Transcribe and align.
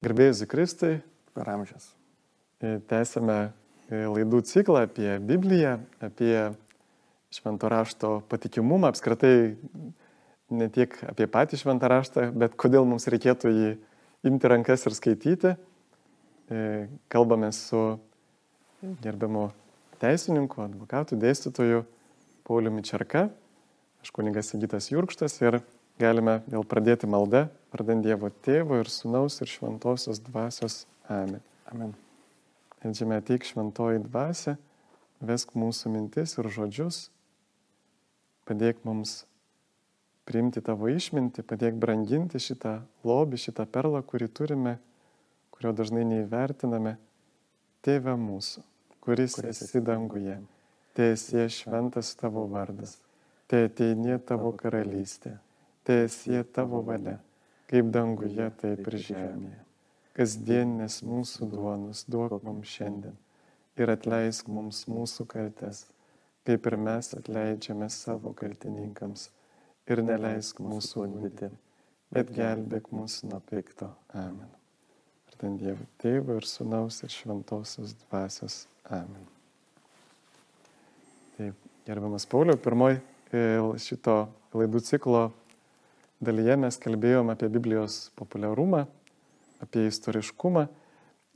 Gerbėjus 0.00 0.46
Kristai, 0.48 1.02
per 1.36 1.48
amžius. 1.52 1.90
tęsime 2.88 3.34
e, 3.92 3.98
laidų 4.08 4.38
ciklą 4.48 4.86
apie 4.86 5.18
Bibliją, 5.20 5.74
apie 6.00 6.54
švento 7.28 7.68
rašto 7.68 8.22
patikimumą, 8.32 8.88
apskritai 8.88 9.58
ne 10.56 10.70
tiek 10.72 10.96
apie 11.04 11.28
patį 11.28 11.60
šventą 11.60 11.92
raštą, 11.92 12.30
bet 12.32 12.56
kodėl 12.56 12.88
mums 12.88 13.10
reikėtų 13.12 13.52
jį 13.52 13.68
imti 14.32 14.48
rankas 14.48 14.88
ir 14.88 14.96
skaityti. 14.96 15.52
E, 16.48 16.88
kalbame 17.12 17.52
su 17.52 18.00
gerbiamu 19.04 19.50
teisininku, 20.00 20.64
advokatu, 20.64 21.20
dėstytoju 21.20 21.84
Pauliumi 22.48 22.88
Čerka, 22.88 23.28
aš 24.00 24.16
kuningas 24.16 24.48
Sigitas 24.48 24.88
Jurkštas 24.88 25.42
ir 25.44 25.60
galime 26.00 26.40
vėl 26.48 26.64
pradėti 26.64 27.04
maldą, 27.04 27.50
pradant 27.70 28.02
Dievo 28.04 28.30
tėvo 28.44 28.80
ir 28.82 28.90
sunaus 28.90 29.40
ir 29.40 29.50
šventosios 29.50 30.20
dvasios. 30.26 30.84
Amen. 31.08 31.40
Amen. 31.70 31.94
Meldžiame 32.82 33.18
ateik 33.20 33.44
šventoji 33.44 34.00
dvasia, 34.06 34.56
vesk 35.20 35.52
mūsų 35.58 35.92
mintis 35.92 36.36
ir 36.40 36.48
žodžius, 36.50 37.00
padėk 38.48 38.80
mums 38.88 39.20
priimti 40.26 40.62
tavo 40.64 40.88
išmintį, 40.90 41.44
padėk 41.46 41.76
branginti 41.82 42.40
šitą 42.42 42.78
lobį, 43.06 43.40
šitą 43.44 43.66
perlą, 43.70 44.00
kurį 44.06 44.30
turime, 44.32 44.76
kurio 45.54 45.74
dažnai 45.76 46.06
neįvertiname. 46.08 46.96
Tėve 47.84 48.16
mūsų, 48.20 48.62
kuris, 49.04 49.36
kuris 49.38 49.62
esi 49.64 49.80
danguje, 49.84 50.36
te 50.96 51.12
esi 51.14 51.46
šventas 51.52 52.12
tavo 52.20 52.44
vardas, 52.50 52.98
te 53.48 53.64
ateinė 53.68 54.18
tavo 54.28 54.52
karalystė, 54.56 55.36
te 55.84 56.04
esi 56.06 56.42
tavo 56.54 56.82
valia, 56.84 57.16
kaip 57.70 57.90
danguje, 57.94 58.50
taip 58.60 58.86
ir 58.90 58.98
žemėje. 59.06 59.58
Kasdienės 60.16 61.00
mūsų 61.06 61.48
duonus 61.52 62.04
duok 62.10 62.42
mums 62.44 62.68
šiandien 62.68 63.14
ir 63.80 63.92
atleisk 63.94 64.48
mums 64.50 64.82
mūsų 64.90 65.26
kaltes, 65.30 65.84
kaip 66.44 66.66
ir 66.66 66.76
mes 66.80 67.12
atleidžiame 67.16 67.88
savo 67.92 68.34
kaltininkams. 68.36 69.28
Ir 69.90 70.02
neleisk 70.06 70.60
mūsų 70.62 71.06
nuodyti, 71.10 71.48
bet 72.14 72.28
gelbėk 72.34 72.90
mus 72.94 73.20
nuo 73.26 73.40
pikto. 73.42 73.88
Amen. 74.14 74.50
Ir 75.26 75.38
ten 75.40 75.56
Dievo 75.58 75.86
Tėvo 75.98 76.36
ir 76.38 76.46
Sūnaus 76.46 77.00
ir 77.02 77.10
Šventosios 77.10 77.96
dvasios. 78.04 78.60
Amen. 78.86 79.24
Taip, 81.38 81.58
gerbiamas 81.88 82.28
Pauliau, 82.30 82.60
pirmoji 82.60 83.00
šito 83.82 84.20
laidų 84.54 84.84
ciklo 84.86 85.24
dalyje 86.24 86.56
mes 86.60 86.78
kalbėjom 86.80 87.32
apie 87.32 87.48
Biblijos 87.52 88.10
populiarumą, 88.18 88.84
apie 89.64 89.86
istoriškumą. 89.88 90.66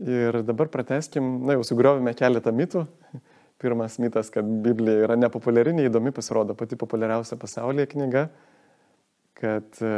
Ir 0.05 0.41
dabar 0.43 0.69
prateskim, 0.73 1.45
na 1.47 1.55
jau 1.57 1.65
sugriovėme 1.67 2.15
keletą 2.19 2.53
mitų. 2.55 2.85
Pirmas 3.63 3.97
mitas, 4.03 4.29
kad 4.35 4.47
Biblija 4.65 5.07
yra 5.07 5.17
nepopuliari, 5.17 5.73
neįdomi, 5.77 6.13
pasirodo 6.13 6.57
pati 6.59 6.77
populiariausia 6.77 7.39
pasaulyje 7.41 7.87
knyga, 7.95 8.27
kad 9.39 9.79
e, 9.81 9.93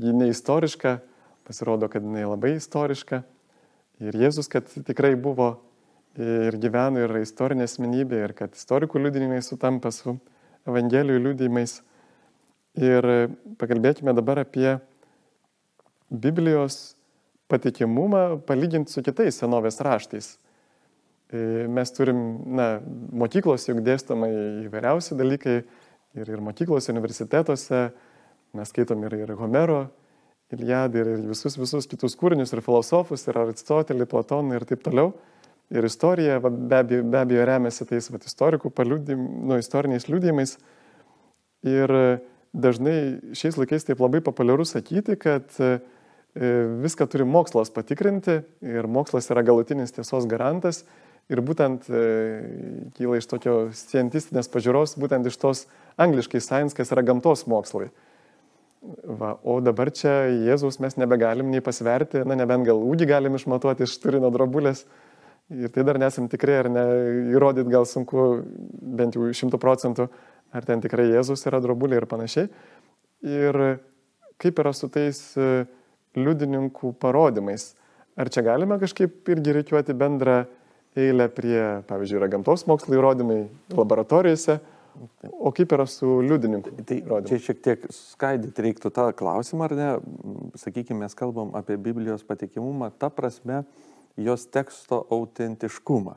ji 0.00 0.14
neistoriška, 0.14 0.94
pasirodo, 1.44 1.90
kad 1.92 2.06
jinai 2.06 2.24
labai 2.30 2.54
istoriška. 2.56 3.24
Ir 4.04 4.16
Jėzus, 4.22 4.48
kad 4.50 4.70
tikrai 4.86 5.12
buvo 5.20 5.50
ir 6.18 6.56
gyveno 6.62 7.02
ir 7.02 7.18
istorinė 7.20 7.66
asmenybė, 7.66 8.22
ir 8.28 8.34
kad 8.38 8.54
istorikų 8.54 9.02
liudinimai 9.02 9.42
sutampa 9.42 9.90
su 9.94 10.16
Evangelijų 10.64 11.26
liudymais. 11.26 11.80
Ir 12.74 13.06
pakalbėkime 13.60 14.14
dabar 14.16 14.40
apie 14.42 14.78
Biblijos 16.10 16.96
patikimumą 17.50 18.40
palyginti 18.46 18.90
su 18.90 19.02
kitais 19.04 19.38
senovės 19.38 19.78
raštais. 19.84 20.34
E, 21.30 21.66
mes 21.70 21.92
turim, 21.94 22.18
na, 22.56 22.68
mokyklos 23.14 23.68
juk 23.68 23.80
dėstoma 23.84 24.28
įvairiausi 24.66 25.16
dalykai 25.18 25.60
ir, 25.62 26.26
ir 26.26 26.42
mokyklos, 26.42 26.90
universitetuose, 26.92 27.84
mes 28.54 28.72
skaitom 28.74 29.06
ir, 29.06 29.20
ir 29.24 29.34
Homero, 29.38 29.84
Iliadą 30.54 31.00
ir, 31.00 31.08
ir 31.14 31.22
visus, 31.30 31.56
visus 31.58 31.88
kitus 31.90 32.14
kūrinius, 32.20 32.52
ir 32.54 32.62
filosofus, 32.62 33.24
ir 33.26 33.38
Aristotelį, 33.40 34.06
Platoną 34.10 34.58
ir 34.58 34.66
taip 34.68 34.84
toliau. 34.84 35.14
Ir 35.72 35.86
istorija 35.88 36.36
va, 36.44 36.50
be, 36.52 36.82
abejo, 36.82 37.06
be 37.08 37.18
abejo 37.22 37.46
remiasi 37.48 37.86
tais 37.88 38.10
va, 38.12 38.20
istorikų 38.20 38.70
paliudim, 38.76 39.22
nu, 39.48 39.56
istoriniais 39.58 40.04
liūdėjimais. 40.10 40.58
Ir 41.64 41.94
dažnai 42.54 43.34
šiais 43.36 43.58
laikais 43.58 43.84
taip 43.84 44.00
labai 44.00 44.22
populiaru 44.24 44.64
sakyti, 44.68 45.18
kad 45.20 45.50
uh, 45.58 45.82
E, 46.34 46.48
viską 46.82 47.06
turi 47.06 47.22
mokslas 47.24 47.70
patikrinti 47.70 48.40
ir 48.66 48.88
mokslas 48.90 49.30
yra 49.30 49.44
galutinis 49.46 49.94
tiesos 49.94 50.26
garantas. 50.26 50.82
Ir 51.30 51.40
būtent 51.46 51.86
e, 51.88 52.00
kyla 52.98 53.20
iš 53.20 53.28
tokio 53.30 53.54
scientistinės 53.72 54.50
pažiūros, 54.52 54.96
būtent 55.00 55.30
iš 55.30 55.38
tos 55.40 55.62
angliškai 55.96 56.42
science, 56.42 56.74
kas 56.76 56.90
yra 56.92 57.06
gamtos 57.06 57.46
mokslai. 57.48 57.86
Va, 59.06 59.38
o 59.46 59.60
dabar 59.64 59.88
čia 59.94 60.26
Jėzus 60.28 60.80
mes 60.82 60.98
nebegalim 61.00 61.54
nei 61.54 61.62
pasverti, 61.64 62.26
na 62.26 62.36
nebent 62.36 62.66
gal 62.66 62.82
ūgį 62.82 63.08
galim 63.08 63.38
išmatuoti 63.38 63.86
iš 63.86 63.94
turino 64.02 64.28
drobulės. 64.34 64.82
Ir 65.54 65.70
tai 65.72 65.86
dar 65.86 66.00
nesam 66.02 66.26
tikrai, 66.28 66.58
ar 66.64 66.68
ne, 66.72 66.84
įrodyti 67.32 67.70
gal 67.72 67.86
sunku, 67.88 68.42
bent 68.98 69.16
jau 69.16 69.30
šimtų 69.30 69.60
procentų, 69.62 70.10
ar 70.54 70.66
ten 70.66 70.82
tikrai 70.84 71.10
Jėzus 71.10 71.42
yra 71.50 71.60
drobulė 71.64 71.98
ir 72.00 72.06
panašiai. 72.10 72.50
Ir 73.24 73.60
kaip 74.40 74.60
yra 74.62 74.72
su 74.76 74.88
tais 74.92 75.20
uh, 75.40 75.64
liudininkų 76.18 76.94
parodymais. 77.02 77.72
Ar 78.14 78.30
čia 78.30 78.44
galime 78.46 78.78
kažkaip 78.78 79.26
irgi 79.34 79.56
reikiuoti 79.56 79.96
bendrą 79.98 80.44
eilę 80.98 81.26
prie, 81.34 81.58
pavyzdžiui, 81.88 82.20
yra 82.20 82.30
gamtos 82.30 82.62
mokslo 82.70 82.94
įrodymai 82.94 83.40
laboratorijose, 83.74 84.60
o 85.34 85.50
kaip 85.54 85.74
yra 85.74 85.88
su 85.90 86.20
liudininku? 86.22 86.70
Tai 86.86 87.00
įrodymai? 87.00 87.32
čia 87.32 87.48
šiek 87.48 87.64
tiek 87.64 87.88
skaidyti 87.90 88.68
reiktų 88.68 88.92
tą 88.94 89.08
klausimą, 89.18 89.66
ar 89.66 89.74
ne? 89.78 89.88
Sakykime, 90.60 91.02
mes 91.02 91.18
kalbam 91.18 91.50
apie 91.58 91.76
Biblijos 91.82 92.22
patikimumą, 92.26 92.92
ta 92.94 93.10
prasme, 93.10 93.64
jos 94.14 94.46
teksto 94.46 95.02
autentiškumą. 95.10 96.14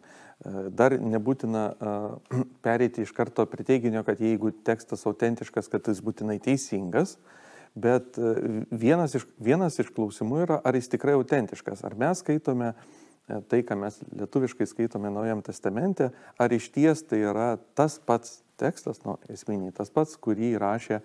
Dar 0.72 0.94
nebūtina 1.02 1.63
uh, 1.75 2.44
pereiti 2.66 3.03
iš 3.03 3.12
karto 3.16 3.44
prie 3.50 3.66
teiginio, 3.68 4.06
kad 4.08 4.22
jeigu 4.24 4.53
tekstas 4.66 5.03
autentiškas, 5.09 5.68
kad 5.72 5.90
jis 5.91 6.00
būtinai 6.06 6.38
teisingas, 6.44 7.18
uh, 7.18 7.34
Bet 7.78 8.18
e, 8.18 8.34
vienas 8.72 9.13
iš, 9.18 9.28
vienas 9.38 9.78
iš 9.78 9.91
klausimų 9.94 10.40
yra, 10.47 10.57
ar 10.66 10.78
jis 10.78 10.90
tikrai 10.90 11.13
autentiškas, 11.18 11.84
ar 11.86 11.94
mes 12.00 12.24
skaitome 12.24 12.72
e, 12.72 13.38
tai, 13.52 13.59
ką 13.68 13.78
mes 13.78 14.00
lietuviškai 14.18 14.66
skaitome 14.69 15.12
Naujam 15.13 15.44
testamente, 15.46 16.09
ar 16.41 16.56
iš 16.56 16.72
ties 16.74 17.06
tai 17.06 17.22
yra 17.28 17.52
tas 17.78 18.00
pats 18.02 18.40
tekstas, 18.57 19.03
nu, 19.06 19.19
esminiai, 19.30 19.75
tas 19.78 19.94
pats, 19.94 20.18
kurį 20.18 20.56
rašė, 20.63 21.03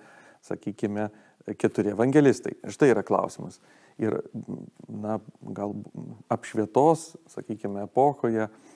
sakykime, 0.48 1.10
keturi 1.60 1.92
evangelistai. 1.92 2.56
Štai 2.72 2.88
yra 2.94 3.04
klausimas. 3.04 3.60
Ir, 4.00 4.22
na, 4.88 5.18
gal 5.52 5.76
apšvietos, 6.32 7.10
sakykime, 7.34 7.84
epochoje, 7.84 8.48
e, 8.48 8.71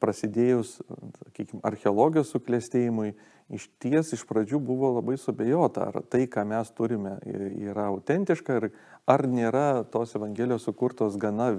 prasidėjus, 0.00 0.78
sakykime, 1.26 1.60
archeologijos 1.66 2.32
suklestėjimui, 2.32 3.12
iš 3.52 3.66
ties 3.82 4.14
iš 4.16 4.24
pradžių 4.28 4.60
buvo 4.64 4.94
labai 4.96 5.18
subejota, 5.20 5.90
ar 5.90 6.06
tai, 6.08 6.24
ką 6.30 6.44
mes 6.48 6.70
turime, 6.76 7.18
yra 7.26 7.90
autentiška 7.90 8.58
ir 8.60 8.68
ar 9.10 9.26
nėra 9.28 9.84
tos 9.92 10.14
Evangelijos 10.16 10.64
sukurtos 10.64 11.18
gana 11.20 11.50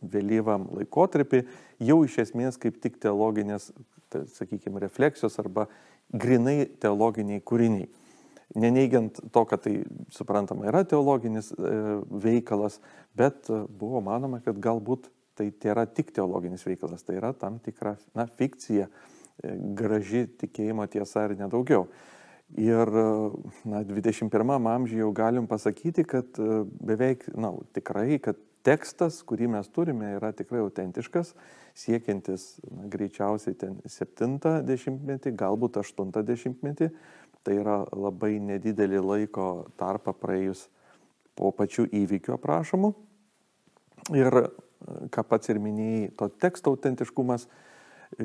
vėlyvam 0.00 0.70
laikotarpį, 0.78 1.44
jau 1.82 2.02
iš 2.06 2.22
esmės 2.26 2.60
kaip 2.62 2.80
tik 2.80 2.96
teologinės, 3.02 3.72
tai, 4.12 4.24
sakykime, 4.38 4.80
refleksijos 4.80 5.36
arba 5.42 5.68
grinai 6.12 6.64
teologiniai 6.80 7.44
kūriniai. 7.44 7.90
Neneigiant 8.52 9.16
to, 9.32 9.44
kad 9.48 9.62
tai 9.64 9.78
suprantama 10.12 10.66
yra 10.68 10.82
teologinis 10.84 11.54
e, 11.56 11.76
veikalas, 12.20 12.82
bet 13.16 13.48
e, 13.48 13.62
buvo 13.80 14.02
manoma, 14.04 14.42
kad 14.44 14.60
galbūt 14.60 15.08
tai 15.38 15.50
yra 15.72 15.86
tik 15.88 16.12
teologinis 16.14 16.64
veikalas, 16.66 17.04
tai 17.06 17.18
yra 17.18 17.32
tam 17.36 17.58
tikra 17.62 17.96
na, 18.16 18.26
fikcija, 18.26 18.88
graži 19.78 20.26
tikėjimo 20.40 20.86
tiesa 20.92 21.26
ir 21.28 21.36
nedaugiau. 21.40 21.86
Ir 22.60 22.90
na, 23.64 23.80
21 23.88 24.28
amžiuje 24.68 25.00
jau 25.00 25.12
galim 25.16 25.46
pasakyti, 25.48 26.04
kad 26.04 26.36
e, 26.36 26.62
beveik, 26.84 27.24
na, 27.32 27.54
tikrai, 27.72 28.18
kad 28.20 28.36
tekstas, 28.66 29.22
kurį 29.24 29.48
mes 29.54 29.70
turime, 29.72 30.10
yra 30.18 30.34
tikrai 30.36 30.60
autentiškas, 30.60 31.32
siekiantis 31.80 32.58
na, 32.68 32.90
greičiausiai 32.92 33.56
ten 33.56 33.78
70-metį, 33.88 35.32
galbūt 35.40 35.80
80-metį. 35.80 36.90
Tai 37.42 37.54
yra 37.58 37.80
labai 37.96 38.36
nedidelį 38.38 39.00
laiko 39.02 39.46
tarpą 39.80 40.12
praėjus 40.14 40.68
po 41.34 41.50
pačių 41.56 41.88
įvykių 42.02 42.36
aprašomų. 42.36 42.92
Ir, 44.12 44.38
e, 44.44 44.61
ką 45.12 45.24
pats 45.28 45.52
ir 45.52 45.60
minėjai, 45.62 46.12
to 46.18 46.28
teksto 46.42 46.72
autentiškumas 46.72 47.46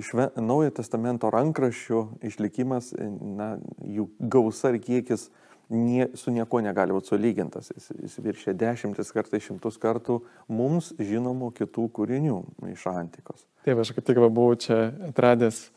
šve, 0.03 0.29
Naujo 0.41 0.71
testamento 0.77 1.29
rankraščių 1.33 2.03
išlikimas, 2.27 2.91
na, 3.21 3.55
jų 3.83 4.07
gausa 4.19 4.73
ir 4.73 4.81
kiekis 4.83 5.29
nie, 5.69 6.07
su 6.15 6.31
nieko 6.31 6.61
negali 6.63 6.95
būti 6.95 7.11
sulygintas. 7.11 7.71
Jis, 7.75 7.89
jis 8.03 8.19
viršė 8.23 8.55
dešimtis 8.57 9.11
kartais 9.15 9.45
šimtus 9.47 9.79
kartų 9.81 10.21
mums 10.51 10.93
žinomų 10.99 11.51
kitų 11.57 11.87
kūrinių 11.95 12.37
iš 12.71 12.85
antikos. 12.91 13.43
Taip, 13.67 13.79
aš 13.83 13.91
kaip 13.95 14.07
tik 14.07 14.21
buvau 14.23 14.55
čia 14.59 14.87
atradęs 15.09 15.67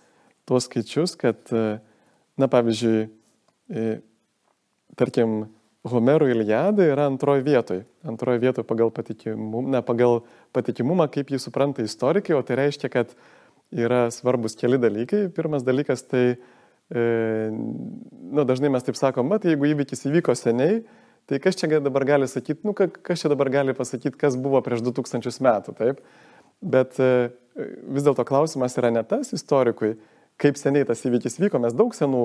tuos 0.49 0.67
skaičius, 0.67 1.17
kad, 1.19 1.43
na 2.39 2.51
pavyzdžiui, 2.51 3.09
tarkim, 4.99 5.43
Homero 5.83 6.29
Iliada 6.29 6.85
yra 6.85 7.07
antroji 7.09 7.43
vietoje. 7.43 7.85
Antroji 8.05 8.41
vietoje 8.43 8.67
pagal 8.69 8.91
patikimumą, 8.93 9.63
ne 9.73 9.81
pagal 9.85 10.21
patikimumą, 10.53 11.07
kaip 11.13 11.33
jį 11.33 11.41
supranta 11.41 11.85
istorikai, 11.87 12.35
o 12.37 12.43
tai 12.45 12.59
reiškia, 12.61 12.91
kad 12.93 13.15
yra 13.73 14.03
svarbus 14.13 14.59
keli 14.61 14.77
dalykai. 14.81 15.29
Pirmas 15.33 15.65
dalykas 15.65 16.05
tai, 16.05 16.25
e, 16.93 17.05
nu, 17.53 18.45
dažnai 18.45 18.73
mes 18.75 18.85
taip 18.85 18.99
sakom, 19.01 19.33
bet 19.33 19.49
jeigu 19.49 19.71
įvykis 19.71 20.05
įvyko 20.11 20.37
seniai, 20.37 20.83
tai 21.31 21.41
kas 21.41 21.57
čia 21.57 21.81
dabar 21.81 22.05
gali 22.05 22.29
sakyti, 22.29 22.61
nu, 22.69 22.77
kas 22.77 23.25
čia 23.25 23.33
dabar 23.33 23.49
gali 23.49 23.77
pasakyti, 23.77 24.19
kas 24.21 24.37
buvo 24.37 24.61
prieš 24.67 24.85
2000 24.85 25.41
metų, 25.47 25.77
taip? 25.81 26.05
Bet 26.61 27.01
e, 27.01 27.31
vis 27.89 28.05
dėlto 28.05 28.27
klausimas 28.29 28.77
yra 28.77 28.93
ne 28.93 29.07
tas 29.09 29.33
istorikui, 29.33 29.95
kaip 30.41 30.59
seniai 30.59 30.87
tas 30.89 31.03
įvykis 31.05 31.39
vyko. 31.43 31.61
Mes 31.63 31.75
daug 31.77 31.93
senų 31.97 32.23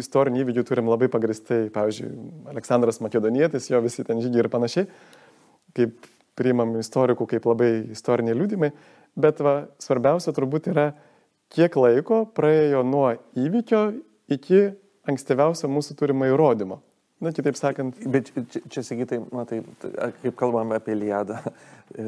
istorinių 0.00 0.42
įvykių 0.42 0.64
turim 0.68 0.90
labai 0.92 1.08
pagristai, 1.12 1.66
pavyzdžiui, 1.74 2.10
Aleksandras 2.52 3.00
Makedonietis, 3.04 3.70
jo 3.72 3.80
visi 3.84 4.04
ten 4.04 4.20
žygiai 4.24 4.44
ir 4.44 4.50
panašiai, 4.52 4.88
kaip 5.76 6.08
priimam 6.38 6.74
istorikų 6.80 7.28
kaip 7.30 7.48
labai 7.48 7.70
istoriniai 7.94 8.36
liūdimai, 8.36 8.70
bet 9.16 9.40
va, 9.44 9.56
svarbiausia 9.82 10.34
turbūt 10.36 10.68
yra, 10.72 10.90
kiek 11.54 11.76
laiko 11.78 12.24
praėjo 12.36 12.82
nuo 12.86 13.12
įvykio 13.38 13.84
iki 14.34 14.66
ankstyviausio 15.08 15.70
mūsų 15.70 15.96
turimo 16.00 16.28
įrodymo. 16.28 16.80
Na, 17.24 17.32
kitaip 17.32 17.56
sakant. 17.58 17.96
Bet 18.10 18.28
čia, 18.52 18.60
čia 18.70 18.82
sakytai, 18.84 19.18
matai, 19.32 19.60
kaip 20.22 20.36
kalbame 20.38 20.76
apie 20.76 20.96
Liadą, 20.98 21.38
e, 21.40 22.04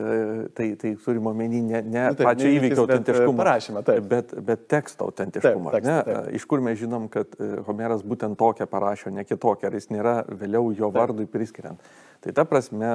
tai, 0.56 0.66
tai 0.80 0.92
turime 1.02 1.30
omeny 1.32 1.62
ne, 1.64 1.80
ne 1.82 2.02
nu, 2.10 2.16
taip, 2.18 2.26
pačio 2.28 2.50
įvykio 2.52 2.76
e, 2.76 2.82
autentiškumą, 2.84 3.36
parašymą, 3.40 3.82
taip. 3.86 4.08
bet, 4.10 4.34
bet 4.48 4.66
teksto 4.72 5.08
autentiškumą. 5.08 5.72
Taip, 5.74 5.86
tekstą, 5.86 5.96
taip. 6.08 6.32
Iš 6.38 6.46
kur 6.50 6.64
mes 6.64 6.80
žinom, 6.80 7.08
kad 7.12 7.38
e, 7.40 7.50
Homeras 7.68 8.04
būtent 8.06 8.38
tokią 8.40 8.68
parašo, 8.70 9.12
ne 9.14 9.24
kitokią, 9.26 9.70
ar 9.70 9.78
jis 9.78 9.88
nėra 9.94 10.16
vėliau 10.28 10.70
jo 10.72 10.90
taip. 10.90 10.98
vardui 11.00 11.28
priskiriant. 11.30 11.80
Tai 12.24 12.34
ta 12.34 12.46
prasme, 12.48 12.90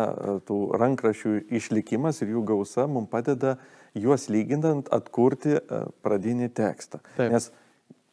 tų 0.49 0.59
rankrašių 0.81 1.37
išlikimas 1.57 2.21
ir 2.23 2.33
jų 2.35 2.45
gausa 2.51 2.87
mums 2.89 3.09
padeda 3.11 3.55
juos 3.95 4.27
lyginant 4.33 4.89
atkurti 4.91 5.59
pradinį 6.03 6.49
tekstą. 6.57 6.99
Taip. 7.15 7.31
Nes 7.31 7.51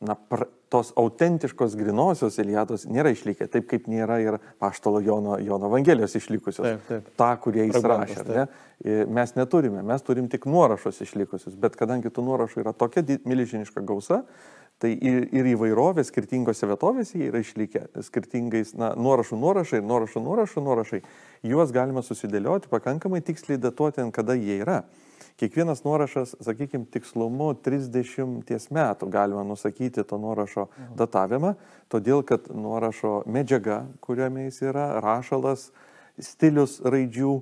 na, 0.00 0.14
pra, 0.14 0.46
tos 0.68 0.92
autentiškos 1.00 1.74
grinosios 1.78 2.36
Iliados 2.38 2.84
nėra 2.86 3.10
išlikę, 3.14 3.48
taip 3.50 3.66
kaip 3.70 3.88
nėra 3.90 4.18
ir 4.22 4.36
Paštalo 4.60 5.00
Jono, 5.02 5.38
Jono 5.42 5.70
Evangelijos 5.70 6.14
išlikusios. 6.18 6.66
Taip, 6.66 6.84
taip. 6.88 7.08
Ta, 7.18 7.32
kurie 7.40 7.64
jis 7.66 7.80
rašė. 7.82 8.26
Ne? 8.28 8.44
Mes 9.10 9.34
neturime, 9.34 9.82
mes 9.86 10.04
turim 10.06 10.28
tik 10.30 10.46
nuorašos 10.46 11.00
išlikusius, 11.06 11.56
bet 11.58 11.78
kadangi 11.78 12.12
tų 12.12 12.26
nuorašų 12.28 12.62
yra 12.62 12.76
tokia 12.76 13.02
milžiniška 13.26 13.82
gausa, 13.88 14.22
tai 14.78 14.92
ir, 14.94 15.24
ir 15.34 15.50
įvairovė 15.56 16.04
skirtingose 16.06 16.68
vietovėse 16.70 17.18
yra 17.26 17.42
išlikę, 17.42 17.88
skirtingais 18.06 18.76
na, 18.78 18.92
nuorašų 18.94 19.40
nuorašai, 19.40 19.82
nuorašų 19.82 20.22
nuorašų 20.22 20.62
nuorašai, 20.68 21.02
juos 21.48 21.74
galima 21.74 22.04
susidėlioti 22.06 22.70
pakankamai 22.70 23.24
tiksliai 23.26 23.58
datuoti, 23.58 24.06
kada 24.14 24.38
jie 24.38 24.60
yra. 24.62 24.84
Kiekvienas 25.38 25.84
nuorašas, 25.84 26.32
sakykime, 26.42 26.88
tikslumu 26.90 27.52
30 27.62 28.72
metų 28.74 29.06
galima 29.12 29.44
nusakyti 29.46 30.02
to 30.02 30.18
nuorašo 30.18 30.64
datavimą, 30.98 31.52
todėl 31.86 32.24
kad 32.26 32.48
nuorašo 32.50 33.20
medžiaga, 33.30 33.84
kuriame 34.02 34.48
jis 34.48 34.58
yra, 34.66 34.88
rašalas, 35.04 35.68
stilius 36.18 36.80
raidžių 36.82 37.36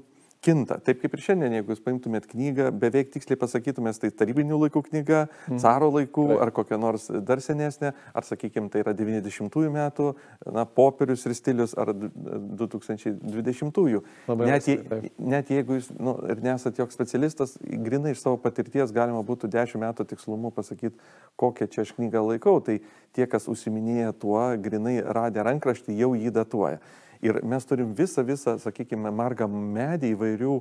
kinta. 0.47 0.79
Taip 0.83 1.01
kaip 1.03 1.15
ir 1.17 1.23
šiandien, 1.25 1.57
jeigu 1.59 1.75
jūs 1.75 1.83
paimtumėt 1.85 2.29
knygą, 2.31 2.69
beveik 2.81 3.11
tiksliai 3.15 3.39
pasakytumėt, 3.41 3.99
tai 4.03 4.11
tarybinių 4.15 4.59
laikų 4.65 4.83
knyga, 4.89 5.25
mm. 5.49 5.61
caro 5.63 5.91
laikų 5.95 6.27
Taip. 6.31 6.43
ar 6.45 6.53
kokia 6.55 6.79
nors 6.81 7.09
dar 7.27 7.43
senesnė, 7.43 7.93
ar 8.17 8.27
sakykime, 8.27 8.71
tai 8.73 8.85
yra 8.85 8.95
90-ųjų 8.97 9.73
metų, 9.75 10.09
na, 10.55 10.67
popierius 10.79 11.27
ir 11.27 11.37
stilius, 11.39 11.75
ar 11.79 11.93
2020-ųjų. 11.93 14.03
Net, 14.43 14.69
je, 14.71 14.79
net 15.19 15.51
jeigu 15.53 15.81
jūs 15.81 15.91
nu, 15.99 16.17
ir 16.31 16.43
nesat 16.45 16.79
joks 16.81 16.97
specialistas, 16.97 17.57
grinai 17.63 18.15
iš 18.15 18.23
savo 18.23 18.39
patirties 18.43 18.95
galima 18.95 19.25
būtų 19.27 19.51
10 19.53 19.83
metų 19.83 20.07
tikslumu 20.13 20.53
pasakyti, 20.55 20.97
kokią 21.41 21.71
čia 21.73 21.87
aš 21.87 21.97
knygą 21.99 22.23
laikau. 22.31 22.59
Tai 22.65 22.79
tie, 23.17 23.27
kas 23.31 23.49
užsiminėja 23.51 24.15
tuo, 24.21 24.39
grinai 24.63 24.99
radę 25.01 25.45
rankraštį, 25.47 25.97
jau 25.99 26.15
jį 26.17 26.33
datuoja. 26.37 26.81
Ir 27.25 27.41
mes 27.45 27.69
turim 27.69 27.95
visą, 27.97 28.25
visą, 28.27 28.57
sakykime, 28.61 29.13
margą 29.15 29.49
medį 29.49 30.13
įvairių 30.17 30.57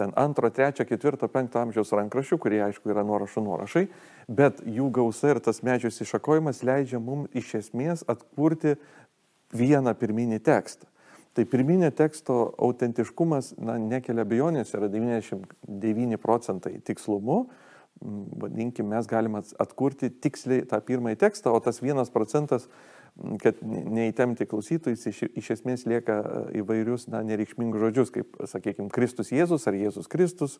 ten 0.00 0.14
antro, 0.16 0.48
trečio, 0.50 0.86
ketvirto, 0.88 1.28
penkto 1.28 1.60
amžiaus 1.60 1.92
rankraščių, 1.92 2.38
kurie 2.40 2.62
aišku 2.64 2.88
yra 2.92 3.04
nuorašų 3.04 3.42
nuorašai, 3.44 3.84
bet 4.32 4.62
jų 4.64 4.88
gausa 4.96 5.34
ir 5.34 5.42
tas 5.44 5.60
medžių 5.66 5.90
įšakojimas 5.92 6.62
leidžia 6.64 7.02
mums 7.02 7.28
iš 7.36 7.52
esmės 7.58 8.06
atkurti 8.08 8.78
vieną 9.52 9.92
pirminį 10.00 10.40
tekstą. 10.46 10.88
Tai 11.36 11.44
pirminio 11.46 11.90
teksto 11.94 12.36
autentiškumas, 12.58 13.52
na, 13.62 13.76
nekelia 13.78 14.24
abejonės, 14.26 14.72
yra 14.74 14.88
99 14.90 16.18
procentai 16.18 16.80
tikslumu, 16.86 17.44
vadinkime, 18.00 18.96
mes 18.96 19.06
galime 19.06 19.42
atkurti 19.62 20.10
tiksliai 20.10 20.64
tą 20.66 20.80
pirmąjį 20.82 21.20
tekstą, 21.20 21.52
o 21.54 21.60
tas 21.62 21.78
vienas 21.84 22.10
procentas 22.10 22.66
kad 23.40 23.58
neįtemti 23.62 24.46
klausytojus, 24.48 25.02
iš, 25.10 25.20
iš 25.36 25.50
esmės 25.56 25.84
lieka 25.88 26.16
e, 26.20 26.42
įvairius, 26.60 27.06
na, 27.12 27.20
nereikšmingus 27.26 27.82
žodžius, 27.82 28.12
kaip, 28.14 28.38
sakykime, 28.48 28.88
Kristus 28.94 29.32
Jėzus 29.34 29.66
ar 29.68 29.76
Jėzus 29.76 30.08
Kristus, 30.10 30.56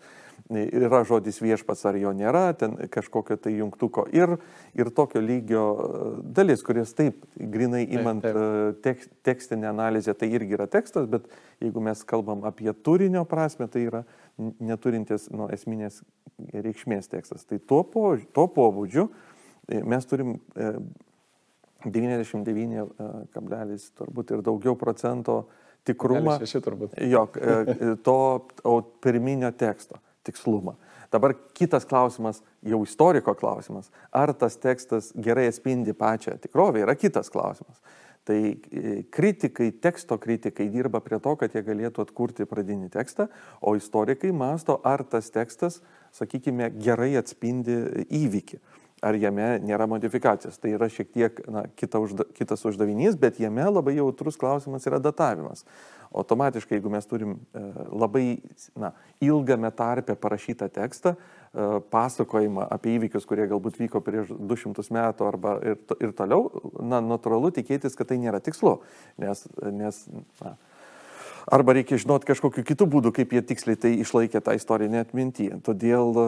yra 0.50 1.02
žodis 1.08 1.40
viešpats 1.42 1.86
ar 1.88 1.98
jo 2.00 2.12
nėra, 2.16 2.50
ten 2.60 2.76
kažkokio 2.92 3.38
tai 3.40 3.54
jungtuko 3.56 4.06
ir, 4.16 4.36
ir 4.76 4.92
tokio 4.96 5.22
lygio 5.24 5.64
e, 5.64 6.12
dalis, 6.36 6.64
kuris 6.66 6.94
taip, 6.96 7.24
grinai 7.36 7.86
imant 7.88 8.24
taip, 8.26 8.36
taip. 8.36 8.70
E, 8.76 8.78
tek, 8.86 9.08
tekstinę 9.30 9.70
analizę, 9.72 10.14
tai 10.18 10.30
irgi 10.36 10.58
yra 10.58 10.68
tekstas, 10.70 11.08
bet 11.10 11.28
jeigu 11.64 11.82
mes 11.84 12.04
kalbam 12.08 12.44
apie 12.48 12.72
turinio 12.84 13.24
prasme, 13.28 13.70
tai 13.72 13.86
yra 13.88 14.04
neturintis 14.60 15.30
nu, 15.32 15.48
esminės 15.52 16.02
reikšmės 16.52 17.08
tekstas. 17.12 17.44
Tai 17.48 17.60
tuo, 17.60 17.84
po, 17.88 18.10
tuo 18.34 18.48
pobūdžiu 18.52 19.08
mes 19.86 20.06
turim 20.08 20.38
99 21.84 22.80
e, 22.80 23.08
kablelis 23.34 23.90
turbūt 23.98 24.34
ir 24.34 24.44
daugiau 24.44 24.76
procento 24.78 25.42
tikrumą. 25.88 26.36
Šeši 26.42 26.62
turbūt. 26.64 26.96
Jok, 27.10 27.40
e, 27.40 27.94
to 28.04 28.20
pirminio 29.02 29.52
teksto 29.56 30.00
tikslumą. 30.26 30.76
Dabar 31.10 31.34
kitas 31.56 31.86
klausimas, 31.88 32.42
jau 32.62 32.82
istoriko 32.86 33.34
klausimas, 33.34 33.88
ar 34.14 34.30
tas 34.38 34.58
tekstas 34.60 35.10
gerai 35.18 35.48
atspindi 35.50 35.94
pačią 35.96 36.36
tikrovę, 36.38 36.84
yra 36.84 36.94
kitas 36.94 37.32
klausimas. 37.32 37.80
Tai 38.28 38.36
e, 38.36 39.00
kritikai, 39.10 39.70
teksto 39.82 40.20
kritikai 40.20 40.68
dirba 40.70 41.00
prie 41.02 41.18
to, 41.24 41.32
kad 41.40 41.56
jie 41.56 41.64
galėtų 41.66 42.04
atkurti 42.04 42.46
pradinį 42.46 42.92
tekstą, 42.92 43.26
o 43.64 43.74
istorikai 43.78 44.30
masto, 44.36 44.76
ar 44.86 45.02
tas 45.08 45.32
tekstas, 45.34 45.80
sakykime, 46.14 46.68
gerai 46.84 47.14
atspindi 47.18 47.80
įvykį 48.20 48.60
ar 49.02 49.16
jame 49.18 49.46
nėra 49.64 49.86
modifikacijos. 49.90 50.58
Tai 50.60 50.74
yra 50.76 50.88
šiek 50.92 51.10
tiek 51.14 51.40
na, 51.50 51.64
kita 51.78 52.00
užda, 52.02 52.26
kitas 52.36 52.64
uždavinys, 52.68 53.18
bet 53.20 53.40
jame 53.40 53.64
labai 53.68 53.96
jautrus 53.98 54.38
klausimas 54.40 54.86
yra 54.88 55.00
datavimas. 55.02 55.64
Automatiškai, 56.10 56.78
jeigu 56.78 56.90
mes 56.90 57.06
turim 57.06 57.36
e, 57.36 57.64
labai 57.94 58.24
na, 58.78 58.92
ilgame 59.22 59.70
tarpę 59.76 60.16
parašytą 60.18 60.70
tekstą, 60.74 61.14
e, 61.14 61.68
pasakojimą 61.92 62.66
apie 62.76 62.96
įvykius, 62.98 63.28
kurie 63.30 63.46
galbūt 63.50 63.78
vyko 63.80 64.02
prieš 64.04 64.34
200 64.34 64.88
metų 64.96 65.28
arba 65.28 65.54
ir, 65.62 65.78
ir 66.02 66.16
toliau, 66.18 66.48
na, 66.82 66.98
natūralu 67.04 67.52
tikėtis, 67.60 67.94
kad 67.98 68.10
tai 68.10 68.18
nėra 68.22 68.42
tikslu, 68.42 68.80
nes, 69.22 69.46
nes 69.70 70.02
na, 70.42 70.56
Arba 71.48 71.74
reikia 71.76 71.98
žinoti 72.00 72.28
kažkokiu 72.28 72.64
kitų 72.66 72.86
būdų, 72.90 73.12
kaip 73.16 73.32
jie 73.32 73.42
tiksliai 73.46 73.78
tai 73.80 73.94
išlaikė 74.02 74.42
tą 74.44 74.54
istorinę 74.58 75.00
atmintį. 75.04 75.48
Todėl 75.66 76.12
e, 76.12 76.26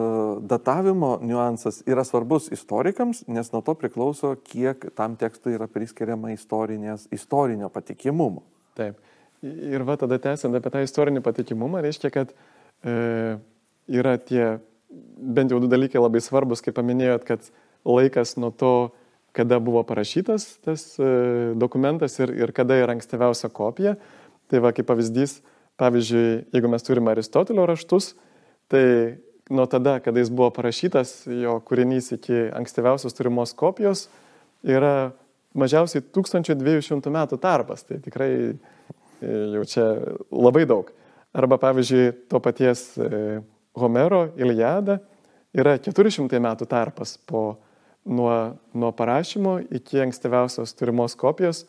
datavimo 0.49 1.17
niuansas 1.25 1.83
yra 1.89 2.07
svarbus 2.09 2.49
istorikams, 2.55 3.25
nes 3.29 3.53
nuo 3.53 3.61
to 3.67 3.77
priklauso, 3.79 4.35
kiek 4.49 4.89
tam 4.99 5.19
tekstui 5.21 5.59
yra 5.59 5.69
priskiriama 5.71 6.33
istorinio 6.33 7.69
patikimumo. 7.73 8.45
Taip. 8.79 9.01
Ir 9.43 9.83
va 9.85 9.99
tada 9.99 10.21
tęsiant 10.23 10.55
apie 10.55 10.71
tą 10.71 10.85
istorinį 10.87 11.23
patikimumą, 11.25 11.83
reiškia, 11.83 12.13
kad 12.15 12.33
e, 12.87 13.39
yra 13.91 14.17
tie 14.23 14.57
bent 15.17 15.53
jau 15.53 15.61
du 15.63 15.69
dalykai 15.71 16.01
labai 16.01 16.23
svarbus, 16.23 16.63
kaip 16.65 16.77
paminėjot, 16.79 17.25
kad 17.27 17.49
laikas 17.89 18.37
nuo 18.41 18.53
to, 18.55 18.75
kada 19.33 19.59
buvo 19.65 19.81
parašytas 19.89 20.45
tas 20.65 20.85
e, 21.01 21.07
dokumentas 21.57 22.19
ir, 22.21 22.35
ir 22.37 22.53
kada 22.53 22.77
yra 22.83 22.97
ankstyviausia 22.97 23.49
kopija. 23.53 23.97
Tai 24.53 24.61
va, 24.61 24.75
kaip 24.77 24.85
pavyzdys, 24.85 25.39
pavyzdžiui, 25.81 26.27
jeigu 26.53 26.69
mes 26.69 26.85
turime 26.85 27.15
Aristotelio 27.15 27.65
raštus, 27.69 28.11
tai 28.69 28.85
nuo 29.49 29.65
tada, 29.67 29.97
kada 30.05 30.21
jis 30.21 30.29
buvo 30.29 30.51
parašytas, 30.53 31.23
jo 31.41 31.57
kūrinys 31.65 32.13
iki 32.19 32.45
ankstyviausios 32.53 33.17
turimos 33.17 33.55
kopijos 33.57 34.07
yra 34.61 35.13
mažiausiai 35.57 36.05
1200 36.15 37.13
metų 37.17 37.39
tarpas. 37.41 37.87
Tai 37.89 37.99
tikrai 38.05 38.31
e, 38.53 38.55
jau 39.57 39.65
čia 39.69 39.89
labai 40.31 40.67
daug. 40.69 40.93
Arba 41.33 41.57
pavyzdžiui, 41.61 42.13
to 42.29 42.41
paties 42.45 42.91
e, 43.01 43.41
Homero 43.81 44.27
Iliada 44.37 44.99
yra 45.57 45.79
400 45.81 46.41
metų 46.45 46.69
tarpas 46.69 47.17
po, 47.29 47.57
nuo, 48.05 48.33
nuo 48.77 48.93
parašymo 48.97 49.59
iki 49.73 50.05
ankstyviausios 50.05 50.77
turimos 50.77 51.17
kopijos. 51.17 51.65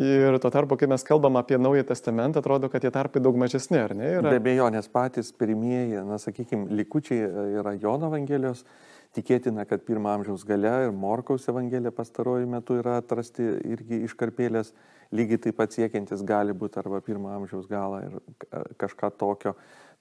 Ir 0.00 0.38
tuo 0.40 0.48
tarpu, 0.48 0.78
kai 0.80 0.86
mes 0.88 1.02
kalbam 1.04 1.36
apie 1.36 1.58
Naują 1.60 1.84
Testamentą, 1.84 2.40
atrodo, 2.40 2.70
kad 2.72 2.80
tie 2.80 2.90
tarpai 2.90 3.20
daug 3.20 3.36
mažesni, 3.36 3.76
ar 3.76 3.92
ne? 3.92 4.14
Yra... 4.16 4.30
Be 4.32 4.38
abejo, 4.40 4.70
nes 4.72 4.88
patys 4.88 5.28
pirmieji, 5.36 6.00
na, 6.08 6.16
sakykime, 6.16 6.70
likučiai 6.78 7.26
yra 7.60 7.74
Jono 7.76 8.08
Evangelijos 8.08 8.64
Tikėtina, 9.10 9.64
kad 9.66 9.82
pirmą 9.82 10.12
amžiaus 10.20 10.44
gale 10.46 10.70
ir 10.84 10.92
Morkaus 10.94 11.48
Evangelija 11.50 11.90
pastaruoju 11.90 12.46
metu 12.46 12.76
yra 12.78 13.00
atrasti 13.00 13.42
irgi 13.66 14.04
iškarpėlės, 14.06 14.70
lygiai 15.10 15.40
taip 15.42 15.56
pat 15.58 15.74
siekiantis 15.74 16.22
gali 16.22 16.54
būti 16.54 16.78
arba 16.78 17.00
pirmą 17.02 17.32
amžiaus 17.40 17.66
galą 17.66 18.04
ir 18.06 18.14
kažką 18.78 19.10
tokio. 19.18 19.56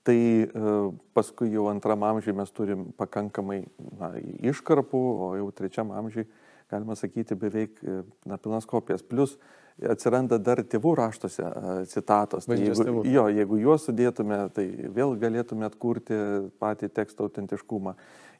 Tai 0.06 0.16
e, 0.16 0.76
paskui 1.18 1.50
jau 1.56 1.66
antram 1.72 2.06
amžiui 2.06 2.38
mes 2.38 2.54
turim 2.54 2.86
pakankamai 3.02 3.64
na, 3.98 4.12
iškarpų, 4.54 5.02
o 5.26 5.32
jau 5.42 5.50
trečiam 5.58 5.90
amžiui 5.92 6.28
galima 6.70 6.94
sakyti 6.96 7.36
beveik 7.36 7.82
e, 7.82 8.04
na, 8.30 8.38
pilnas 8.38 8.70
kopijas. 8.70 9.02
Plus 9.02 9.40
atsiranda 9.88 10.40
dar 10.42 10.62
tėvų 10.66 10.94
raštuose 11.00 11.52
citatos. 11.92 12.48
Tai 12.50 12.58
jeigu, 12.60 13.04
jo, 13.08 13.28
jeigu 13.32 13.60
juos 13.62 13.86
sudėtume, 13.88 14.42
tai 14.56 14.66
vėl 14.96 15.16
galėtume 15.20 15.68
atkurti 15.68 16.18
patį 16.62 16.92
teksto 16.96 17.28
autentiškumą. 17.28 17.96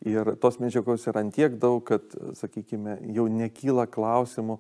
Ir 0.10 0.34
tos 0.40 0.60
medžiagos 0.64 1.08
yra 1.12 1.24
antiek 1.26 1.56
daug, 1.60 1.82
kad, 1.88 2.06
sakykime, 2.40 3.00
jau 3.16 3.28
nekyla 3.32 3.88
klausimų. 3.92 4.60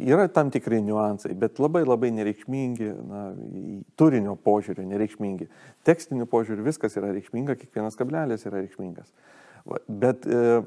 Yra 0.00 0.26
tam 0.28 0.50
tikri 0.52 0.82
niuansai, 0.84 1.32
bet 1.38 1.56
labai 1.62 1.86
labai 1.86 2.10
nereikšmingi, 2.12 2.90
na, 3.08 3.22
turinio 3.96 4.34
požiūriu 4.44 4.84
nereikšmingi. 4.88 5.48
Tekstiniu 5.88 6.28
požiūriu 6.28 6.66
viskas 6.66 6.98
yra 7.00 7.14
reikšminga, 7.14 7.56
kiekvienas 7.60 7.96
kablelis 7.96 8.44
yra 8.48 8.60
reikšmingas. 8.60 9.08
Bet 9.88 10.28
e, 10.28 10.60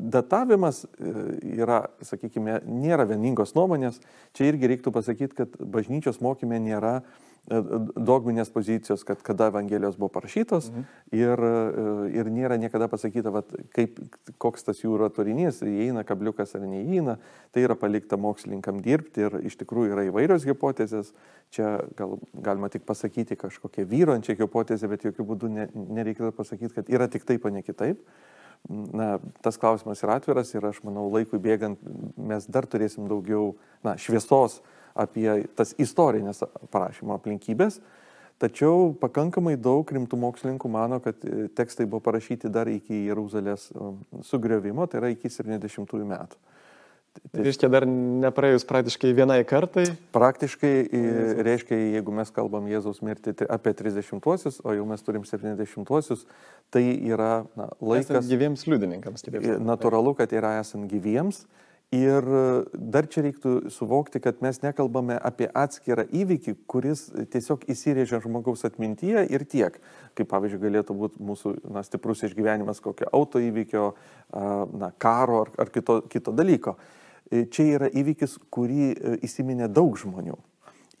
datavimas 0.00 0.84
e, 0.84 1.14
yra, 1.60 1.84
sakykime, 2.04 2.60
nėra 2.66 3.06
vieningos 3.08 3.54
nuomonės. 3.56 4.00
Čia 4.36 4.50
irgi 4.50 4.70
reiktų 4.74 4.92
pasakyti, 4.94 5.36
kad 5.42 5.58
bažnyčios 5.60 6.20
mokymė 6.24 6.60
nėra 6.64 6.92
e, 7.00 7.60
dogminės 7.94 8.52
pozicijos, 8.54 9.04
kad 9.06 9.20
kada 9.26 9.50
Evangelijos 9.52 9.98
buvo 10.00 10.10
parašytos 10.16 10.70
mhm. 10.70 10.86
ir, 11.16 11.44
e, 11.44 11.84
ir 12.16 12.32
nėra 12.32 12.56
niekada 12.60 12.88
pasakyta, 12.92 13.32
vat, 13.34 13.52
kaip, 13.76 14.00
koks 14.40 14.66
tas 14.70 14.80
jų 14.82 14.96
yra 14.98 15.10
turinys, 15.14 15.60
įeina 15.66 16.06
kabliukas 16.08 16.56
ar 16.56 16.64
neįeina, 16.64 17.18
tai 17.54 17.66
yra 17.68 17.76
palikta 17.78 18.18
mokslininkam 18.20 18.80
dirbti 18.84 19.28
ir 19.28 19.38
iš 19.52 19.60
tikrųjų 19.60 19.94
yra 19.94 20.08
įvairios 20.08 20.48
hipotezės, 20.48 21.12
čia 21.54 21.76
gal, 21.98 22.18
galima 22.34 22.72
tik 22.72 22.88
pasakyti 22.88 23.38
kažkokią 23.38 23.86
vyruojančią 23.90 24.40
hipotezę, 24.40 24.90
bet 24.90 25.08
jokių 25.10 25.30
būdų 25.34 25.54
ne, 25.54 25.70
nereikėtų 26.00 26.34
pasakyti, 26.36 26.74
kad 26.80 26.92
yra 26.92 27.10
tik 27.12 27.28
taip, 27.28 27.44
o 27.44 27.52
ne 27.52 27.64
kitaip 27.66 28.04
na, 28.68 29.18
tas 29.42 29.58
klausimas 29.60 30.02
yra 30.04 30.18
atviras 30.20 30.52
ir 30.54 30.66
aš 30.66 30.82
manau, 30.86 31.08
laikui 31.12 31.40
bėgant 31.42 31.80
mes 32.16 32.46
dar 32.50 32.68
turėsim 32.70 33.08
daugiau 33.10 33.54
na, 33.86 33.96
šviesos 33.98 34.60
apie 34.94 35.46
tas 35.56 35.72
istorinės 35.78 36.44
parašymo 36.70 37.16
aplinkybės. 37.16 37.80
Tačiau 38.40 38.94
pakankamai 38.96 39.58
daug 39.60 39.90
rimtų 39.92 40.16
mokslininkų 40.16 40.68
mano, 40.72 40.96
kad 41.04 41.20
e, 41.28 41.50
tekstai 41.52 41.84
buvo 41.84 42.00
parašyti 42.06 42.48
dar 42.48 42.70
iki 42.72 43.02
Jeruzalės 43.10 43.66
um, 43.76 43.98
sugriovimo, 44.24 44.86
tai 44.88 45.02
yra 45.02 45.10
iki 45.12 45.28
70-ųjų 45.28 46.06
metų. 46.08 46.38
Tai 47.10 47.42
reiškia 47.42 47.68
dar 47.70 47.84
nepraėjus 47.90 48.64
praktiškai 48.66 49.10
vienai 49.14 49.40
kartai? 49.46 49.84
Praktiškai 50.14 50.72
Jėzus. 50.86 51.40
reiškia, 51.46 51.78
jeigu 51.96 52.14
mes 52.14 52.30
kalbam 52.34 52.68
Jėzaus 52.70 53.00
mirtį 53.06 53.34
apie 53.50 53.72
30-uosius, 53.78 54.60
o 54.62 54.74
jau 54.74 54.84
mes 54.86 55.02
turim 55.06 55.24
70-uosius, 55.26 56.22
tai 56.70 56.84
yra 57.10 57.46
na, 57.58 57.66
laikas. 57.82 58.12
Esant 58.14 58.30
gyviems 58.30 58.62
liudininkams, 58.70 59.26
kitaip 59.26 59.42
sakant. 59.42 59.66
Natūralu, 59.66 60.14
kad 60.18 60.34
yra 60.34 60.56
esant 60.60 60.86
gyviems. 60.90 61.44
Ir 61.90 62.22
dar 62.78 63.08
čia 63.10 63.24
reiktų 63.26 63.72
suvokti, 63.74 64.20
kad 64.22 64.38
mes 64.44 64.60
nekalbame 64.62 65.16
apie 65.18 65.48
atskirą 65.50 66.04
įvykį, 66.14 66.54
kuris 66.70 67.08
tiesiog 67.34 67.64
įsirėžia 67.74 68.20
žmogaus 68.22 68.62
atmintyje 68.68 69.24
ir 69.26 69.42
tiek. 69.42 69.80
Kaip 70.14 70.30
pavyzdžiui 70.30 70.62
galėtų 70.62 70.94
būti 70.94 71.26
mūsų 71.26 71.56
na, 71.74 71.82
stiprus 71.82 72.22
išgyvenimas 72.30 72.78
kokio 72.84 73.10
autoįvykio, 73.10 73.88
na, 74.30 74.92
karo 75.02 75.42
ar, 75.42 75.54
ar 75.66 75.74
kito, 75.74 75.98
kito 76.06 76.30
dalyko. 76.30 76.76
E, 77.30 77.44
čia 77.46 77.76
yra 77.76 77.88
įvykis, 77.94 78.36
kurį 78.50 78.86
e, 78.90 79.18
įsiminė 79.26 79.70
daug 79.70 79.94
žmonių. 79.98 80.34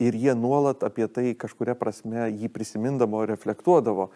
Ir 0.00 0.16
jie 0.16 0.32
nuolat 0.38 0.84
apie 0.86 1.04
tai 1.12 1.32
kažkuria 1.36 1.74
prasme 1.76 2.28
jį 2.30 2.48
prisimindavo, 2.54 3.24
reflektuodavo. 3.28 4.08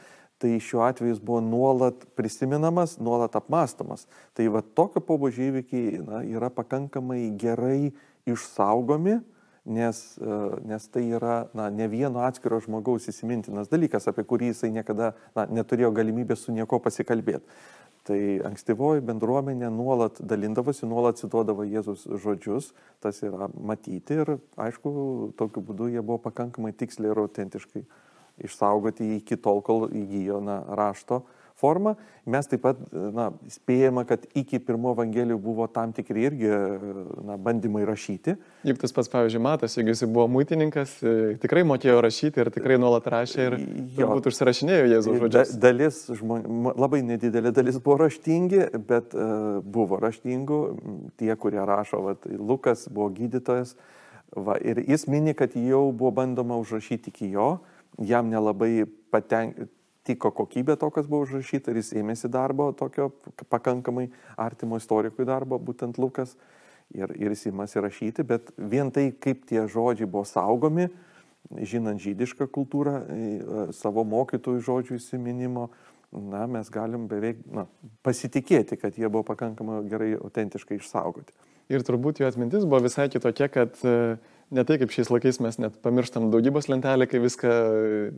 Tai 0.43 0.51
šiuo 0.63 0.83
atveju 0.87 1.13
jis 1.13 1.21
buvo 1.23 1.41
nuolat 1.45 2.07
prisiminamas, 2.19 2.97
nuolat 3.03 3.37
apmastomas. 3.39 4.07
Tai 4.35 4.47
va 4.55 4.63
tokio 4.63 5.03
pobūdžio 5.05 5.51
įvykiai 5.51 6.01
na, 6.07 6.23
yra 6.27 6.51
pakankamai 6.55 7.29
gerai 7.39 7.93
išsaugomi, 8.31 9.19
nes, 9.65 10.01
e, 10.19 10.41
nes 10.71 10.89
tai 10.95 11.05
yra 11.19 11.45
na, 11.57 11.69
ne 11.71 11.91
vieno 11.91 12.23
atskiro 12.27 12.61
žmogaus 12.63 13.09
įsimintinas 13.11 13.71
dalykas, 13.73 14.07
apie 14.11 14.27
kurį 14.29 14.53
jisai 14.53 14.71
niekada 14.75 15.15
na, 15.37 15.49
neturėjo 15.51 15.91
galimybės 15.97 16.47
su 16.47 16.55
nieko 16.55 16.79
pasikalbėti. 16.85 17.47
Tai 18.05 18.19
ankstyvoji 18.45 19.01
bendruomenė 19.09 19.71
nuolat 19.73 20.19
dalindavosi, 20.21 20.85
nuolat 20.85 21.17
cituodavo 21.17 21.65
Jėzus 21.65 22.03
žodžius, 22.21 22.75
tas 23.01 23.23
yra 23.25 23.49
matyti 23.57 24.19
ir 24.21 24.35
aišku, 24.61 24.91
tokiu 25.41 25.63
būdu 25.65 25.89
jie 25.95 26.03
buvo 26.05 26.19
pakankamai 26.27 26.75
tiksliai 26.77 27.15
ir 27.15 27.23
autentiškai 27.23 27.85
išsaugoti 28.45 29.15
iki 29.17 29.39
tol, 29.41 29.63
kol 29.65 29.87
įgyjo 29.89 30.43
na, 30.45 30.59
rašto 30.77 31.23
formą. 31.61 31.95
Mes 32.27 32.47
taip 32.49 32.63
pat 32.65 32.79
na, 32.93 33.29
spėjame, 33.53 34.07
kad 34.09 34.23
iki 34.37 34.59
pirmo 34.65 34.95
evangelijų 34.95 35.37
buvo 35.45 35.67
tam 35.69 35.93
tikri 35.97 36.25
irgi 36.29 36.51
na, 37.29 37.37
bandymai 37.41 37.85
rašyti. 37.89 38.37
Juk 38.65 38.81
tas 38.81 38.95
pats, 38.97 39.11
pavyzdžiui, 39.13 39.43
Matas, 39.45 39.77
jeigu 39.77 39.93
jis 39.93 40.05
buvo 40.09 40.27
muitininkas, 40.33 40.97
e, 41.05 41.35
tikrai 41.43 41.67
mokėjo 41.69 41.99
rašyti 42.05 42.41
ir 42.43 42.51
tikrai 42.55 42.79
nuolat 42.81 43.09
rašė 43.13 43.49
ir 43.49 43.59
turbūt 43.99 44.31
užsirašinėjo 44.33 44.87
Jėzaus 44.95 45.21
žodžius. 45.25 45.53
Da, 45.53 45.61
dalis 45.69 46.01
žmonių, 46.21 46.75
labai 46.81 47.03
nedidelė 47.05 47.53
dalis 47.55 47.77
buvo 47.85 48.01
raštingi, 48.07 48.65
bet 48.89 49.13
uh, 49.13 49.61
buvo 49.61 50.01
raštingų. 50.03 50.63
Tie, 51.21 51.31
kurie 51.41 51.61
rašo, 51.61 52.01
vat, 52.09 52.25
Lukas 52.25 52.89
buvo 52.89 53.11
gydytojas. 53.15 53.77
Va, 54.35 54.57
ir 54.59 54.81
jis 54.83 55.05
mini, 55.07 55.37
kad 55.37 55.53
jau 55.55 55.87
buvo 55.93 56.11
bandoma 56.17 56.57
užrašyti 56.59 57.13
iki 57.13 57.29
jo, 57.37 57.59
jam 58.03 58.33
nelabai 58.33 58.89
patenk, 59.15 59.69
tiko 60.05 60.31
kokybė 60.35 60.77
to, 60.81 60.91
kas 60.93 61.09
buvo 61.09 61.25
užrašyta 61.25 61.73
ir 61.73 61.81
jis 61.81 61.95
ėmėsi 62.01 62.31
darbo 62.33 62.71
tokio 62.77 63.11
pakankamai 63.53 64.11
artimo 64.41 64.79
istorikui 64.81 65.27
darbo, 65.29 65.59
būtent 65.59 65.99
Lukas, 66.01 66.37
ir, 66.93 67.15
ir 67.17 67.33
jis 67.33 67.49
įmasi 67.51 67.83
rašyti, 67.85 68.27
bet 68.29 68.53
vien 68.59 68.93
tai, 68.95 69.09
kaip 69.13 69.47
tie 69.49 69.65
žodžiai 69.71 70.11
buvo 70.11 70.27
saugomi, 70.29 70.91
žinant 71.61 72.01
žydišką 72.01 72.49
kultūrą, 72.53 72.99
e, 73.01 73.65
savo 73.77 74.05
mokytojų 74.09 74.63
žodžių 74.65 75.01
įsiminimo, 75.01 75.69
na, 76.15 76.45
mes 76.49 76.71
galim 76.73 77.09
beveik 77.11 77.41
na, 77.53 77.67
pasitikėti, 78.07 78.79
kad 78.81 78.97
jie 78.97 79.09
buvo 79.09 79.25
pakankamai 79.33 79.83
gerai 79.91 80.15
autentiškai 80.21 80.79
išsaugoti. 80.81 81.35
Ir 81.73 81.85
turbūt 81.85 82.21
jo 82.21 82.29
atmintis 82.29 82.67
buvo 82.69 82.85
visai 82.85 83.09
kitokia, 83.09 83.49
kad 83.49 83.79
uh, 83.89 84.21
ne 84.55 84.65
tai 84.67 84.79
kaip 84.81 84.93
šiais 84.95 85.11
laikais 85.13 85.41
mes 85.43 85.59
net 85.61 85.77
pamirštam 85.85 86.31
daugybos 86.33 86.69
lentelę, 86.71 87.09
kai 87.11 87.21
viską 87.23 87.53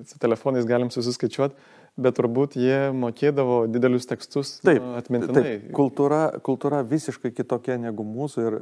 su 0.08 0.20
telefonais 0.22 0.68
galim 0.68 0.92
susiskaičiuoti, 0.94 1.56
bet 1.96 2.18
turbūt 2.18 2.58
jie 2.60 2.90
mokėdavo 2.96 3.62
didelius 3.72 4.08
tekstus 4.08 4.56
taip, 4.60 4.82
nu, 4.84 4.94
atmintinai. 5.00 5.42
Taip, 5.46 5.66
kultūra, 5.76 6.20
kultūra 6.44 6.82
visiškai 6.86 7.32
kitokia 7.36 7.78
negu 7.80 8.04
mūsų 8.06 8.46
ir 8.50 8.58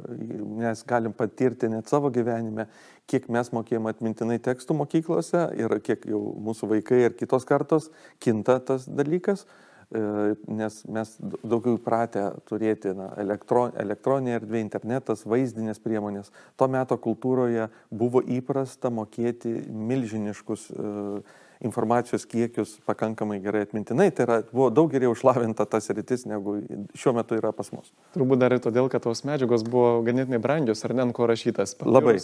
mes 0.61 0.83
galim 0.87 1.15
patirti 1.15 1.69
net 1.71 1.91
savo 1.91 2.11
gyvenime, 2.15 2.69
kiek 3.11 3.27
mes 3.33 3.51
mokėjome 3.55 3.91
atmintinai 3.91 4.39
tekstų 4.43 4.79
mokyklose 4.79 5.45
ir 5.59 5.77
kiek 5.85 6.07
jau 6.09 6.21
mūsų 6.47 6.71
vaikai 6.77 7.03
ir 7.09 7.19
kitos 7.19 7.47
kartos 7.47 7.91
kinta 8.23 8.57
tas 8.63 8.87
dalykas. 8.87 9.45
E, 9.93 10.01
nes 10.49 10.79
mes 10.89 11.11
daugiau 11.45 11.77
įpratę 11.77 12.25
turėti 12.49 12.95
na, 12.97 13.11
elektron, 13.21 13.73
elektroninė 13.77 14.39
erdvė, 14.39 14.63
internetas, 14.65 15.25
vaizdinės 15.29 15.81
priemonės. 15.83 16.31
Tuo 16.57 16.67
metu 16.71 16.97
kultūroje 17.01 17.69
buvo 17.93 18.23
įprasta 18.25 18.89
mokėti 18.93 19.53
milžiniškus 19.69 20.69
uh, 20.73 21.35
informacijos 21.59 22.25
kiekius 22.25 22.79
pakankamai 22.85 23.39
gerai 23.39 23.63
atmintinai. 23.65 24.09
Tai 24.11 24.25
yra, 24.27 24.37
buvo 24.51 24.69
daug 24.73 24.91
geriau 24.91 25.15
išlavinta 25.15 25.65
tas 25.69 25.89
rytis, 25.89 26.25
negu 26.29 26.57
šiuo 26.97 27.15
metu 27.15 27.37
yra 27.39 27.51
pas 27.55 27.71
mus. 27.73 27.91
Turbūt 28.15 28.41
dar 28.41 28.55
ir 28.55 28.61
todėl, 28.63 28.89
kad 28.91 29.05
tos 29.05 29.23
medžiagos 29.27 29.65
buvo 29.67 30.01
ganėtinai 30.05 30.41
brangios, 30.43 30.83
ar 30.85 30.95
ne 30.97 31.05
ant 31.07 31.15
ko 31.15 31.29
rašytas. 31.29 31.77
Labai. 31.85 32.17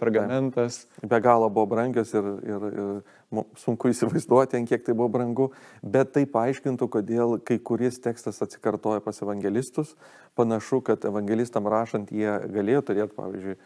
Pergamentas. 0.00 0.84
Be 1.02 1.22
galo 1.24 1.50
buvo 1.50 1.70
brangios 1.74 2.12
ir, 2.14 2.30
ir, 2.46 2.68
ir 2.70 3.18
sunku 3.58 3.90
įsivaizduoti, 3.92 4.58
ant 4.58 4.68
kiek 4.70 4.82
tai 4.86 4.94
buvo 4.96 5.08
brangu, 5.14 5.48
bet 5.82 6.12
tai 6.16 6.24
paaiškintų, 6.30 6.88
kodėl 6.90 7.36
kai 7.46 7.60
kuris 7.62 8.00
tekstas 8.02 8.42
atsikartoja 8.42 9.02
pas 9.04 9.22
evangelistus. 9.22 9.94
Panašu, 10.38 10.80
kad 10.86 11.04
evangelistam 11.06 11.66
rašant 11.70 12.10
jie 12.14 12.30
galėjo 12.50 12.84
turėti, 12.90 13.16
pavyzdžiui, 13.16 13.56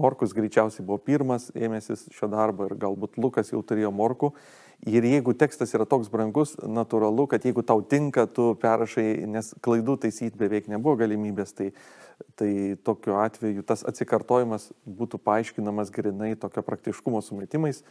Morkus 0.00 0.34
greičiausiai 0.36 0.84
buvo 0.84 1.00
pirmas 1.00 1.50
ėmėsis 1.56 2.06
šio 2.12 2.28
darbo 2.32 2.68
ir 2.68 2.76
galbūt 2.80 3.16
Lukas 3.20 3.52
jau 3.52 3.62
turėjo 3.64 3.92
Morku. 3.92 4.32
Ir 4.88 5.04
jeigu 5.06 5.32
tekstas 5.38 5.70
yra 5.76 5.86
toks 5.86 6.08
brangus, 6.10 6.56
natūralu, 6.58 7.28
kad 7.30 7.44
jeigu 7.46 7.62
tau 7.62 7.84
tinka, 7.86 8.26
tu 8.26 8.50
perrašai, 8.58 9.22
nes 9.30 9.52
klaidų 9.62 9.94
taisyti 10.02 10.40
beveik 10.40 10.66
nebuvo 10.72 10.96
galimybės, 11.04 11.54
tai 11.54 11.70
tai 12.38 12.76
tokiu 12.84 13.16
atveju 13.18 13.64
tas 13.66 13.82
atsikartojimas 13.88 14.68
būtų 14.86 15.18
paaiškinamas 15.26 15.90
grinai 15.94 16.34
tokio 16.38 16.62
praktiškumo 16.62 17.22
sumetimais, 17.24 17.82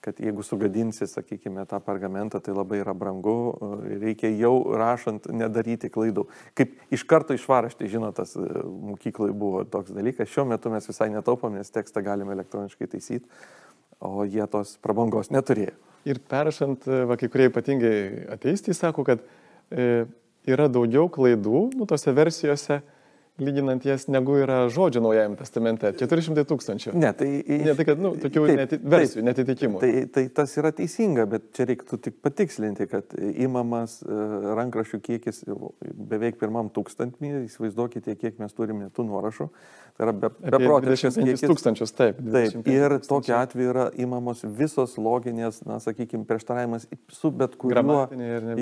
kad 0.00 0.20
jeigu 0.22 0.42
sugadinsi, 0.46 1.06
sakykime, 1.10 1.64
tą 1.66 1.80
pergamentą, 1.82 2.40
tai 2.40 2.54
labai 2.54 2.78
yra 2.84 2.94
brangu, 2.94 3.58
reikia 3.98 4.30
jau 4.38 4.54
rašant 4.78 5.26
nedaryti 5.34 5.90
klaidų. 5.90 6.28
Kaip 6.58 6.76
iš 6.94 7.02
karto 7.08 7.34
išvaraštai, 7.34 7.90
žinot, 7.90 8.14
tas 8.20 8.36
e, 8.38 8.46
mokyklai 8.92 9.32
buvo 9.34 9.64
toks 9.66 9.90
dalykas, 9.94 10.30
šiuo 10.30 10.46
metu 10.52 10.70
mes 10.70 10.86
visai 10.86 11.10
netaupom, 11.14 11.56
nes 11.58 11.74
tekstą 11.74 12.04
galime 12.06 12.36
elektroniškai 12.36 12.90
taisyti, 12.94 13.26
o 13.98 14.22
jie 14.22 14.46
tos 14.50 14.76
prabangos 14.84 15.32
neturėjo. 15.34 15.74
Ir 16.06 16.22
perrašant, 16.30 16.86
e, 16.86 17.02
va, 17.10 17.18
kai 17.18 17.30
kurie 17.32 17.50
ypatingai 17.50 17.98
ateisti, 18.38 18.76
sako, 18.78 19.02
kad 19.08 19.26
e, 19.74 20.06
yra 20.46 20.70
daugiau 20.70 21.10
klaidų, 21.10 21.64
nu, 21.74 21.90
tose 21.90 22.14
versijose, 22.14 22.84
lyginant 23.38 23.84
jas, 23.86 24.06
negu 24.10 24.36
yra 24.42 24.60
žodžio 24.72 25.02
Naujajame 25.04 25.38
testamente. 25.38 25.92
400 26.00 26.44
tūkstančių. 26.48 26.94
Ne, 26.98 27.12
tai... 27.16 27.28
Ne, 27.46 27.74
tai 27.78 27.86
kad, 27.86 28.00
nu, 28.02 28.12
tokių 28.18 28.44
taip, 28.48 28.60
neti, 28.60 28.78
versijų, 28.82 29.22
taip, 29.22 29.28
netitikimų. 29.30 29.82
Tai, 29.82 29.90
tai 30.14 30.24
tas 30.40 30.54
yra 30.60 30.72
teisinga, 30.74 31.26
bet 31.30 31.50
čia 31.56 31.68
reiktų 31.70 32.00
tik 32.08 32.18
patikslinti, 32.24 32.88
kad 32.90 33.14
įmamas 33.16 34.00
e, 34.02 34.20
rankrašių 34.58 35.00
kiekis 35.06 35.44
beveik 35.48 36.40
pirmam 36.40 36.72
tūkstantmį, 36.74 37.34
įsivaizduokite, 37.46 38.16
kiek 38.18 38.40
mes 38.42 38.56
turime 38.58 38.90
tų 38.94 39.06
nuorašų. 39.10 39.50
Tai 39.98 40.06
yra 40.06 40.14
be, 40.14 40.30
beprotiškas 40.30 41.16
kiekis. 41.18 41.42
tūkstančius, 41.42 41.94
taip. 41.98 42.20
Taip, 42.22 42.68
ir 42.70 42.98
tokiu 43.02 43.34
atveju 43.34 43.72
yra 43.72 43.86
įmamos 43.98 44.44
visos 44.58 44.94
loginės, 44.94 45.58
na, 45.66 45.80
sakykime, 45.82 46.22
prieštaravimas 46.28 46.86
su 47.10 47.32
bet 47.34 47.56
kuriuo. 47.58 48.04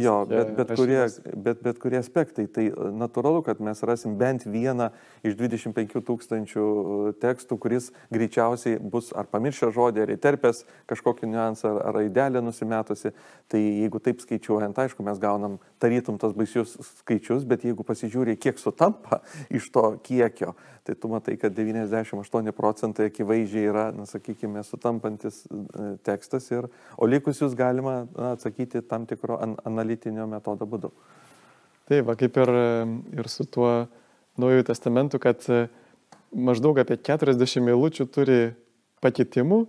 Jo, 0.01 0.17
bet, 0.31 0.55
bet, 0.57 0.73
kurie, 0.79 1.03
bet, 1.37 1.61
bet 1.65 1.83
kurie 1.83 2.01
aspektai. 2.01 2.47
Tai 2.49 2.65
e, 2.71 2.89
natūralu, 3.05 3.45
kad 3.45 3.61
mes 3.61 3.85
rasim 3.85 4.17
bent 4.21 4.49
vieną 4.49 4.66
vieną 4.67 4.91
iš 5.27 5.37
25 5.39 5.97
tūkstančių 6.07 6.65
e, 6.67 7.15
tekstų, 7.23 7.59
kuris 7.61 7.91
greičiausiai 8.15 8.79
bus 8.81 9.13
ar 9.17 9.29
pamiršęs 9.31 9.75
žodį, 9.75 10.05
ar 10.05 10.13
įterpęs 10.15 10.63
kažkokį 10.91 11.31
niuansą, 11.33 11.73
ar 11.83 11.97
raidelę 12.01 12.43
nusimetusi. 12.45 13.13
Tai 13.51 13.61
jeigu 13.63 14.01
taip 14.03 14.23
skaičiuojant, 14.25 14.79
aišku, 14.79 15.05
mes 15.07 15.21
gaunam 15.23 15.59
tarytum 15.83 16.19
tos 16.23 16.35
baisius 16.37 16.77
skaičius, 17.03 17.47
bet 17.49 17.67
jeigu 17.67 17.87
pasižiūrė, 17.87 18.37
kiek 18.41 18.61
sutampa 18.63 19.23
iš 19.57 19.71
to 19.75 19.89
kiekio, 20.07 20.55
tai 20.87 20.95
tu 20.95 21.11
matai, 21.11 21.37
kad 21.41 21.55
98 21.57 22.55
procentai 22.57 23.11
akivaizdžiai 23.11 23.69
yra, 23.73 23.89
na, 23.95 24.07
sakykime, 24.09 24.63
sutampantis 24.67 25.45
e, 25.51 25.93
tekstas, 26.07 26.51
ir, 26.55 26.71
o 26.97 27.09
likusius 27.11 27.57
galima 27.59 28.05
na, 28.13 28.35
atsakyti 28.37 28.85
tam 28.87 29.07
tikro 29.09 29.41
an 29.43 29.57
analitinio 29.67 30.29
metodo 30.31 30.69
būdu. 30.69 30.93
Taip, 31.87 32.03
va, 32.09 32.17
kaip 32.19 32.35
ir, 32.43 32.51
ir 33.15 33.29
su 33.31 33.47
tuo 33.47 33.71
Naujųjų 34.41 34.67
testamentų, 34.69 35.21
kad 35.23 35.47
e, 35.49 35.67
maždaug 36.33 36.79
apie 36.83 36.99
40 37.01 37.71
eilučių 37.73 38.07
turi 38.13 38.41
pakitimų, 39.05 39.63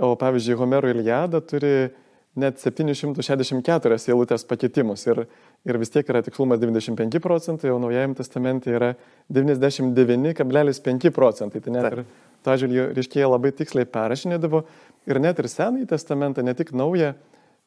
o 0.00 0.14
pavyzdžiui, 0.16 0.58
Homero 0.60 0.90
Iliada 0.90 1.40
turi 1.44 1.90
net 2.38 2.60
764 2.62 3.96
eilutės 3.98 4.44
pakitimus 4.46 5.02
ir, 5.08 5.24
ir 5.66 5.78
vis 5.80 5.90
tiek 5.90 6.08
yra 6.08 6.22
tikslumas 6.22 6.60
95 6.62 7.20
procentai, 7.22 7.72
o 7.74 7.80
Naujajame 7.82 8.16
testamente 8.18 8.70
yra 8.72 8.92
99,5 9.32 11.10
procentai. 11.14 11.62
Tai 11.64 11.74
net 11.74 11.88
ir 11.90 12.04
to 12.44 12.54
atžvilgiu 12.54 12.86
ryškėje 12.96 13.32
labai 13.32 13.52
tiksliai 13.56 13.88
perrašinėdavo 13.90 14.62
ir 15.10 15.20
net 15.22 15.42
ir 15.42 15.50
Senąjį 15.50 15.90
testamentą, 15.90 16.46
ne 16.46 16.54
tik 16.54 16.72
naują, 16.72 17.12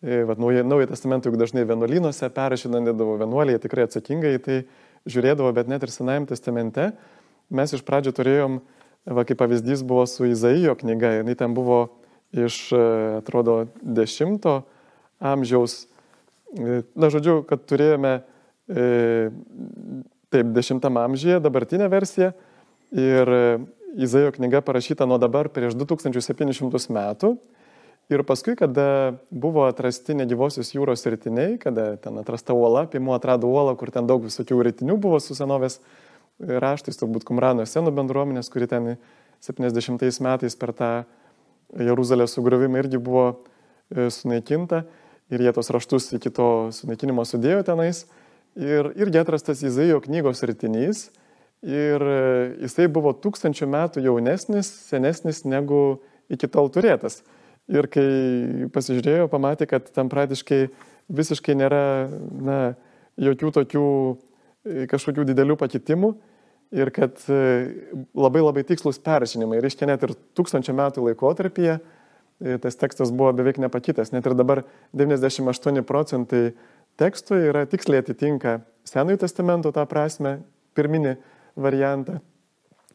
e, 0.03 0.23
Naują, 0.37 0.63
naują 0.67 0.87
testamentą 0.87 1.29
juk 1.29 1.39
dažnai 1.39 1.67
vienuolynuose 1.67 2.27
perrašinėdavo 2.33 3.19
vienuoliai 3.21 3.59
tikrai 3.59 3.85
atsakingai, 3.87 4.39
tai 4.39 4.63
žiūrėdavo, 5.09 5.51
bet 5.55 5.69
net 5.71 5.83
ir 5.83 5.91
Senajame 5.91 6.29
testamente 6.29 6.91
mes 7.53 7.73
iš 7.75 7.83
pradžių 7.85 8.13
turėjom, 8.15 8.61
va 9.03 9.25
kaip 9.27 9.39
pavyzdys 9.41 9.83
buvo 9.85 10.05
su 10.07 10.27
Izaijo 10.29 10.75
knyga, 10.79 11.19
jinai 11.19 11.35
ten 11.39 11.55
buvo 11.55 11.85
iš, 12.33 12.71
e, 12.71 12.83
atrodo, 13.19 13.67
10 13.83 14.63
amžiaus, 15.19 15.85
e, 16.55 16.81
na 16.95 17.09
žodžiu, 17.13 17.43
kad 17.47 17.67
turėjome 17.69 18.15
e, 18.67 19.29
taip 20.33 20.55
10 20.55 20.89
amžiuje 20.89 21.39
dabartinę 21.43 21.89
versiją 21.91 22.33
ir 22.93 23.35
Izaijo 23.93 24.31
knyga 24.33 24.63
parašyta 24.65 25.05
nuo 25.05 25.19
dabar 25.21 25.51
prieš 25.53 25.75
2700 25.77 26.89
metų 26.89 27.35
Ir 28.11 28.23
paskui, 28.27 28.57
kada 28.59 29.15
buvo 29.31 29.63
atrasti 29.63 30.15
negyvosios 30.17 30.73
jūros 30.75 31.05
rytiniai, 31.07 31.55
kada 31.61 31.93
ten 32.03 32.17
atrasta 32.19 32.51
uola, 32.51 32.83
Pimo 32.91 33.13
atrado 33.15 33.47
uolą, 33.47 33.77
kur 33.79 33.93
ten 33.95 34.09
daug 34.09 34.25
visokių 34.25 34.59
rytinių 34.67 34.97
buvo 34.99 35.21
su 35.23 35.37
senovės 35.37 35.79
raštais, 36.39 36.99
turbūt 36.99 37.23
Kumrano 37.27 37.63
senų 37.69 37.93
bendruomenės, 37.95 38.51
kuri 38.51 38.67
ten 38.67 38.89
70 39.43 40.19
metais 40.23 40.57
per 40.59 40.73
tą 40.75 40.91
Jeruzalės 41.79 42.35
sugriovimą 42.35 42.83
irgi 42.83 42.99
buvo 43.01 43.25
e, 43.31 44.09
sunaikinta 44.11 44.83
ir 45.33 45.41
jie 45.41 45.53
tos 45.55 45.71
raštus 45.73 46.11
iki 46.17 46.31
to 46.33 46.49
sunaikinimo 46.75 47.25
sudėjo 47.25 47.63
tenais. 47.65 48.03
Ir 48.59 48.91
irgi 48.99 49.21
atrastas 49.23 49.63
Izaijo 49.65 50.01
knygos 50.03 50.43
rytinys 50.45 51.07
ir 51.65 52.03
e, 52.03 52.19
jisai 52.67 52.89
buvo 52.91 53.15
tūkstančių 53.17 53.69
metų 53.73 54.03
jaunesnis, 54.05 54.69
senesnis 54.91 55.41
negu 55.47 56.03
iki 56.29 56.51
tol 56.51 56.69
turėtas. 56.73 57.23
Ir 57.71 57.87
kai 57.87 58.07
pasižiūrėjau, 58.75 59.29
pamatė, 59.31 59.67
kad 59.71 59.87
ten 59.95 60.09
praktiškai 60.11 60.65
visiškai 61.13 61.55
nėra 61.55 61.83
na, 62.43 62.57
jokių 63.21 63.51
tokių 63.55 63.85
e, 63.87 64.85
kažkokių 64.91 65.25
didelių 65.29 65.55
pakitimų 65.61 66.11
ir 66.73 66.91
kad 66.95 67.21
e, 67.31 67.39
labai 68.17 68.43
labai 68.43 68.65
tikslus 68.67 68.99
perrašinimai. 69.03 69.61
Ir 69.61 69.69
iškia 69.69 69.87
net 69.89 70.03
ir 70.03 70.15
tūkstančio 70.35 70.75
metų 70.75 71.07
laikotarpyje 71.07 71.77
e, 71.77 72.57
tas 72.63 72.79
tekstas 72.79 73.13
buvo 73.15 73.31
beveik 73.37 73.61
nepakitęs. 73.63 74.11
Net 74.15 74.27
ir 74.27 74.35
dabar 74.35 74.65
98 74.97 75.85
procentai 75.87 76.43
tekstų 76.99 77.39
yra 77.49 77.65
tiksliai 77.69 78.03
atitinka 78.03 78.59
Senojo 78.83 79.21
testamento 79.21 79.71
tą 79.71 79.85
prasme, 79.87 80.41
pirminį 80.75 81.15
variantą 81.55 82.19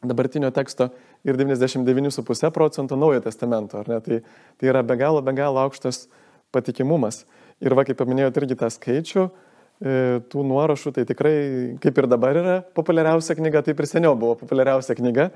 dabartinio 0.05 0.51
teksto 0.53 0.91
ir 1.23 1.37
99,5 1.37 2.51
procento 2.51 2.95
naujo 2.95 3.21
testamento. 3.21 3.83
Tai, 3.83 4.21
tai 4.57 4.71
yra 4.71 4.83
be 4.83 4.95
galo, 4.99 5.21
be 5.21 5.33
galo 5.35 5.59
aukštas 5.63 6.07
patikimumas. 6.51 7.25
Ir 7.59 7.75
va, 7.75 7.83
kaip 7.87 7.99
paminėjote 7.99 8.43
irgi 8.43 8.57
tą 8.59 8.69
skaičių, 8.71 9.25
e, 9.27 9.93
tų 10.31 10.45
nuorašų, 10.47 10.93
tai 10.95 11.03
tikrai, 11.09 11.35
kaip 11.83 11.99
ir 11.99 12.07
dabar 12.07 12.39
yra 12.39 12.55
populiariausia 12.75 13.35
knyga, 13.35 13.63
taip 13.67 13.79
ir 13.79 13.89
seniau 13.89 14.15
buvo 14.19 14.37
populiariausia 14.39 14.95
knyga. 14.99 15.29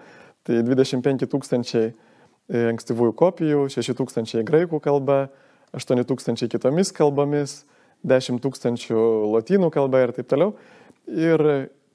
Tai 0.48 0.63
25 0.63 1.28
tūkstančiai 1.32 1.91
e, 1.91 1.93
ankstyvųjų 2.72 3.15
kopijų, 3.19 3.67
6 3.76 4.00
tūkstančiai 4.00 4.48
graikų 4.48 4.80
kalba, 4.84 5.28
8 5.76 6.04
tūkstančiai 6.08 6.52
kitomis 6.52 6.93
kalbomis, 6.96 7.63
10 8.08 8.39
tūkstančių 8.43 9.04
lotynų 9.36 9.72
kalba 9.72 10.04
ir 10.04 10.15
taip 10.15 10.32
toliau. 10.32 10.56
Ir 11.08 11.43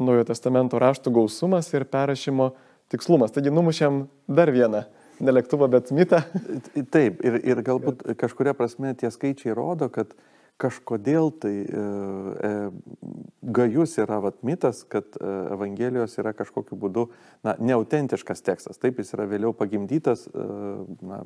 Naujojo 0.01 0.25
testamento 0.31 0.79
raštų 0.81 1.11
gausumas 1.13 1.67
ir 1.75 1.85
perrašymo 1.85 2.53
tikslumas. 2.89 3.35
Taigi 3.35 3.53
numušėm 3.53 4.05
dar 4.31 4.49
vieną 4.55 4.85
ne 5.21 5.35
lėktuvą, 5.35 5.69
bet 5.69 5.91
mitą. 5.93 6.23
Taip, 6.95 7.21
ir, 7.27 7.37
ir 7.45 7.61
galbūt 7.67 8.07
kažkuria 8.21 8.55
prasme 8.57 8.95
tie 8.97 9.11
skaičiai 9.13 9.53
rodo, 9.57 9.91
kad 9.93 10.15
kažkodėl 10.61 11.31
tai 11.41 11.55
e, 11.65 11.85
e, 12.49 12.51
gajus 13.57 13.97
yra 14.03 14.21
vat, 14.25 14.43
mitas, 14.47 14.83
kad 14.89 15.17
e, 15.17 15.31
Evangelijos 15.55 16.19
yra 16.21 16.35
kažkokiu 16.37 16.79
būdu 16.81 17.07
na, 17.47 17.57
neautentiškas 17.59 18.45
tekstas. 18.47 18.81
Taip, 18.81 19.01
jis 19.01 19.15
yra 19.17 19.27
vėliau 19.31 19.55
pagimdytas 19.57 20.27
e, 20.29 20.45
na, 21.07 21.23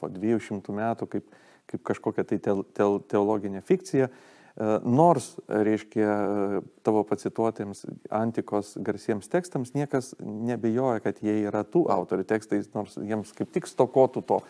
po 0.00 0.10
200 0.12 0.74
metų 0.80 1.10
kaip, 1.14 1.38
kaip 1.68 1.84
kažkokia 1.92 2.26
tai 2.28 2.40
te, 2.42 2.56
te, 2.76 2.88
teologinė 3.12 3.62
fikcija. 3.68 4.08
E, 4.08 4.70
nors, 4.82 5.34
reiškia, 5.46 6.08
e, 6.08 6.62
tavo 6.86 7.04
pacituotiems 7.06 7.84
antikos 8.10 8.72
garsiems 8.82 9.30
tekstams 9.30 9.74
niekas 9.76 10.14
nebejoja, 10.18 11.04
kad 11.04 11.20
jie 11.22 11.36
yra 11.44 11.62
tų 11.62 11.84
autorių 11.94 12.26
tekstai, 12.32 12.64
nors 12.74 12.96
jiems 12.98 13.30
kaip 13.36 13.52
tik 13.54 13.70
stokotų 13.70 14.24
to 14.32 14.40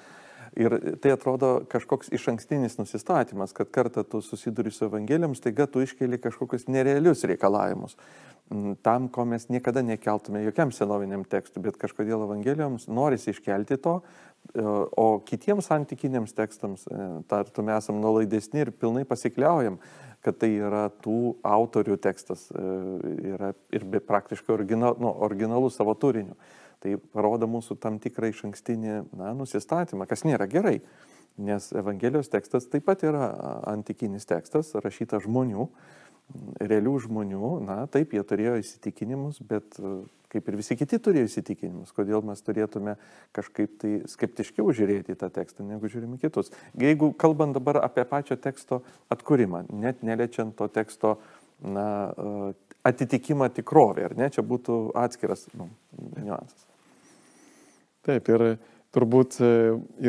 Ir 0.56 0.74
tai 1.02 1.12
atrodo 1.12 1.58
kažkoks 1.68 2.08
iš 2.14 2.28
ankstinis 2.32 2.78
nusistatymas, 2.78 3.52
kad 3.56 3.70
kartą 3.74 4.04
tu 4.04 4.22
susiduri 4.24 4.70
su 4.72 4.86
Evangelijom, 4.86 5.34
staiga 5.36 5.66
tu 5.66 5.82
iškeli 5.84 6.20
kažkokius 6.22 6.68
nerealius 6.72 7.24
reikalavimus. 7.28 7.98
Mm, 8.48 8.78
tam, 8.82 9.10
ko 9.12 9.26
mes 9.28 9.44
niekada 9.52 9.82
nekeltume 9.84 10.40
jokiam 10.46 10.72
senoviniam 10.72 11.24
tekstui, 11.28 11.60
bet 11.66 11.76
kažkodėl 11.76 12.24
Evangelijoms 12.24 12.86
norisi 12.88 13.34
iškelti 13.34 13.76
to, 13.84 13.98
e, 14.54 14.62
o 14.64 15.20
kitiems 15.28 15.68
antikiniams 15.74 16.32
tekstams, 16.32 16.86
e, 16.88 17.08
tartume 17.28 17.74
esam 17.76 18.00
nuolaidesni 18.00 18.64
ir 18.64 18.70
pilnai 18.72 19.04
pasikliaujam, 19.04 19.76
kad 20.24 20.38
tai 20.40 20.54
yra 20.56 20.86
tų 21.04 21.36
autorių 21.44 21.98
tekstas 22.00 22.48
e, 22.48 22.64
yra 23.34 23.52
ir 23.74 23.84
praktiškai 24.08 24.56
original, 24.56 24.96
nu, 24.96 25.12
originalus 25.28 25.76
savo 25.76 25.92
turiniu. 25.94 26.38
Tai 26.84 26.94
parodo 27.14 27.48
mūsų 27.50 27.78
tam 27.82 27.98
tikrą 28.02 28.30
iš 28.30 28.44
ankstinį 28.48 28.98
na, 29.18 29.32
nusistatymą, 29.34 30.06
kas 30.06 30.22
nėra 30.26 30.46
gerai, 30.50 30.78
nes 31.38 31.70
Evangelijos 31.74 32.30
tekstas 32.30 32.68
taip 32.70 32.86
pat 32.86 33.02
yra 33.06 33.32
antikinis 33.70 34.28
tekstas, 34.30 34.74
rašytas 34.78 35.24
žmonių, 35.26 35.66
realių 36.60 36.94
žmonių, 37.06 37.50
na 37.64 37.80
taip, 37.90 38.12
jie 38.14 38.22
turėjo 38.26 38.58
įsitikinimus, 38.60 39.40
bet 39.48 39.78
kaip 40.28 40.48
ir 40.50 40.58
visi 40.60 40.76
kiti 40.76 40.98
turėjo 41.00 41.28
įsitikinimus, 41.30 41.92
kodėl 41.96 42.22
mes 42.26 42.42
turėtume 42.44 42.98
kažkaip 43.36 43.78
tai 43.80 43.92
skeptiškiau 44.12 44.74
žiūrėti 44.76 45.14
į 45.14 45.20
tą 45.22 45.30
tekstą, 45.32 45.64
negu 45.64 45.88
žiūrime 45.88 46.20
kitus. 46.20 46.52
Jeigu 46.78 47.10
kalbant 47.16 47.56
dabar 47.56 47.80
apie 47.80 48.04
pačio 48.08 48.36
teksto 48.36 48.82
atkūrimą, 49.14 49.64
net 49.72 50.04
neliečiant 50.04 50.54
to 50.58 50.68
teksto 50.68 51.16
na, 51.64 52.12
atitikimą 52.88 53.50
tikrovė, 53.56 54.08
ar 54.08 54.16
ne, 54.18 54.30
čia 54.34 54.44
būtų 54.46 54.78
atskiras 54.98 55.46
nu, 55.58 55.68
niuansas. 56.16 56.66
Taip, 58.08 58.28
ir 58.32 58.44
turbūt 58.96 59.38
e, 59.44 59.52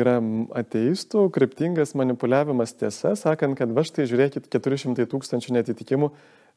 yra 0.00 0.18
ateistų 0.56 1.26
kryptingas 1.34 1.92
manipuliavimas 1.98 2.72
tiesa, 2.80 3.14
sakant, 3.18 3.58
kad 3.58 3.72
va 3.76 3.84
štai 3.86 4.08
žiūrėkit 4.08 4.48
400 4.52 5.08
tūkstančių 5.10 5.56
netitikimų, 5.58 6.10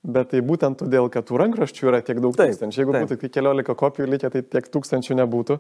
bet 0.04 0.32
tai 0.34 0.44
būtent 0.46 0.80
todėl, 0.80 1.10
kad 1.12 1.28
tų 1.28 1.42
rankraščių 1.42 1.90
yra 1.92 2.04
tiek 2.06 2.22
daug 2.24 2.36
taip, 2.36 2.54
tūkstančių. 2.54 2.80
Jeigu 2.80 2.96
taip. 2.96 3.08
būtų 3.08 3.20
tik 3.20 3.36
keliolika 3.36 3.76
kopijų 3.80 4.08
likę, 4.16 4.32
tai 4.32 4.44
tiek 4.56 4.70
tūkstančių 4.72 5.20
nebūtų, 5.20 5.60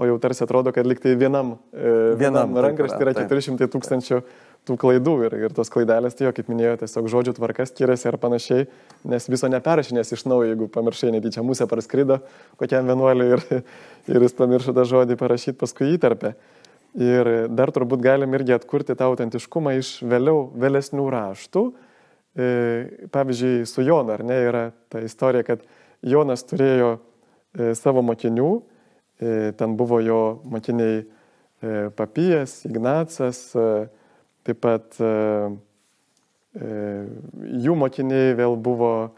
o 0.00 0.08
jau 0.08 0.16
tarsi 0.22 0.44
atrodo, 0.46 0.72
kad 0.72 0.88
liktai 0.88 1.12
vienam, 1.20 1.58
e, 1.72 2.16
vienam, 2.16 2.48
vienam 2.48 2.64
rankraštį 2.64 3.04
yra 3.04 3.16
400 3.20 3.68
tūkstančių. 3.74 4.22
Taip 4.24 4.48
tų 4.68 4.76
klaidų 4.80 5.14
ir, 5.26 5.36
ir 5.46 5.54
tos 5.56 5.70
klaidelės, 5.72 6.16
tai 6.16 6.28
jo, 6.28 6.32
kaip 6.36 6.48
minėjau, 6.52 6.76
tiesiog 6.82 7.08
žodžių 7.10 7.34
tvarkas 7.38 7.72
skiriasi 7.72 8.08
ar 8.10 8.18
panašiai, 8.20 8.66
nes 9.08 9.28
viso 9.32 9.48
neperrašinės 9.50 10.12
iš 10.16 10.26
naujo, 10.28 10.50
jeigu 10.50 10.68
pamiršai 10.72 11.12
netyčia 11.16 11.44
musę 11.46 11.66
praskrido 11.70 12.20
kokiam 12.60 12.88
vienuoliui 12.90 13.34
ir, 13.36 13.44
ir 14.12 14.26
jis 14.26 14.36
pamiršo 14.36 14.76
tą 14.76 14.86
žodį 14.88 15.18
parašyti, 15.20 15.58
paskui 15.60 15.94
įtarpę. 15.96 16.34
Ir 17.00 17.28
dar 17.54 17.70
turbūt 17.70 18.02
galim 18.02 18.34
irgi 18.34 18.56
atkurti 18.56 18.96
tą 18.98 19.12
autentiškumą 19.12 19.76
iš 19.78 20.00
vėliau, 20.10 20.48
vėlesnių 20.58 21.06
raštų. 21.14 21.62
E, 22.34 23.06
pavyzdžiui, 23.10 23.66
su 23.66 23.82
Jonu, 23.82 24.14
ar 24.14 24.24
ne, 24.26 24.36
yra 24.46 24.64
ta 24.90 25.02
istorija, 25.02 25.42
kad 25.46 25.62
Jonas 26.06 26.44
turėjo 26.46 26.92
e, 26.96 27.72
savo 27.78 28.02
mokinių, 28.06 28.50
e, 29.18 29.32
ten 29.58 29.74
buvo 29.78 30.02
jo 30.02 30.20
mokiniai 30.44 31.06
Papijas, 31.92 32.62
Ignacas, 32.64 33.52
Taip 34.46 34.60
pat 34.64 34.96
e, 35.04 35.08
e, 36.56 36.68
jų 37.60 37.74
mokiniai 37.76 38.32
vėl 38.38 38.56
buvo 38.56 38.92
e, 39.04 39.10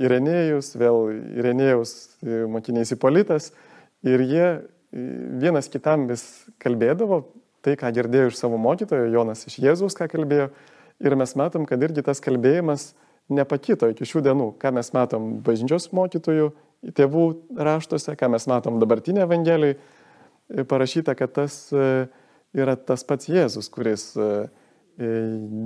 Irenėjus, 0.00 0.72
vėl 0.80 1.10
Irenėjus 1.36 1.92
mokiniais 2.48 2.94
Ipolitas 2.96 3.50
ir 4.06 4.24
jie 4.24 4.46
vienas 4.88 5.68
kitam 5.68 6.06
vis 6.08 6.24
kalbėdavo 6.62 7.26
tai, 7.64 7.74
ką 7.76 7.90
girdėjo 7.92 8.30
iš 8.30 8.38
savo 8.40 8.56
mokytojo, 8.62 9.10
Jonas 9.12 9.44
iš 9.48 9.58
Jėzus, 9.60 9.96
ką 9.98 10.08
kalbėjo. 10.08 10.48
Ir 11.04 11.14
mes 11.18 11.34
matom, 11.38 11.66
kad 11.68 11.82
irgi 11.84 12.02
tas 12.06 12.22
kalbėjimas 12.22 12.92
nepakito 13.28 13.90
iki 13.92 14.06
šių 14.08 14.22
dienų, 14.24 14.46
ką 14.62 14.72
mes 14.78 14.88
matom 14.96 15.26
bažnyčios 15.44 15.90
mokytojų, 15.94 16.48
tėvų 16.96 17.26
raštuose, 17.58 18.14
ką 18.16 18.30
mes 18.32 18.48
matom 18.48 18.78
dabartinė 18.80 19.26
Evangelijai, 19.26 19.76
parašyta, 20.70 21.12
kad 21.18 21.34
tas 21.36 21.60
yra 22.56 22.76
tas 22.76 23.04
pats 23.06 23.28
Jėzus, 23.28 23.68
kuris 23.72 24.10
e, 24.16 24.48
e, 24.98 25.12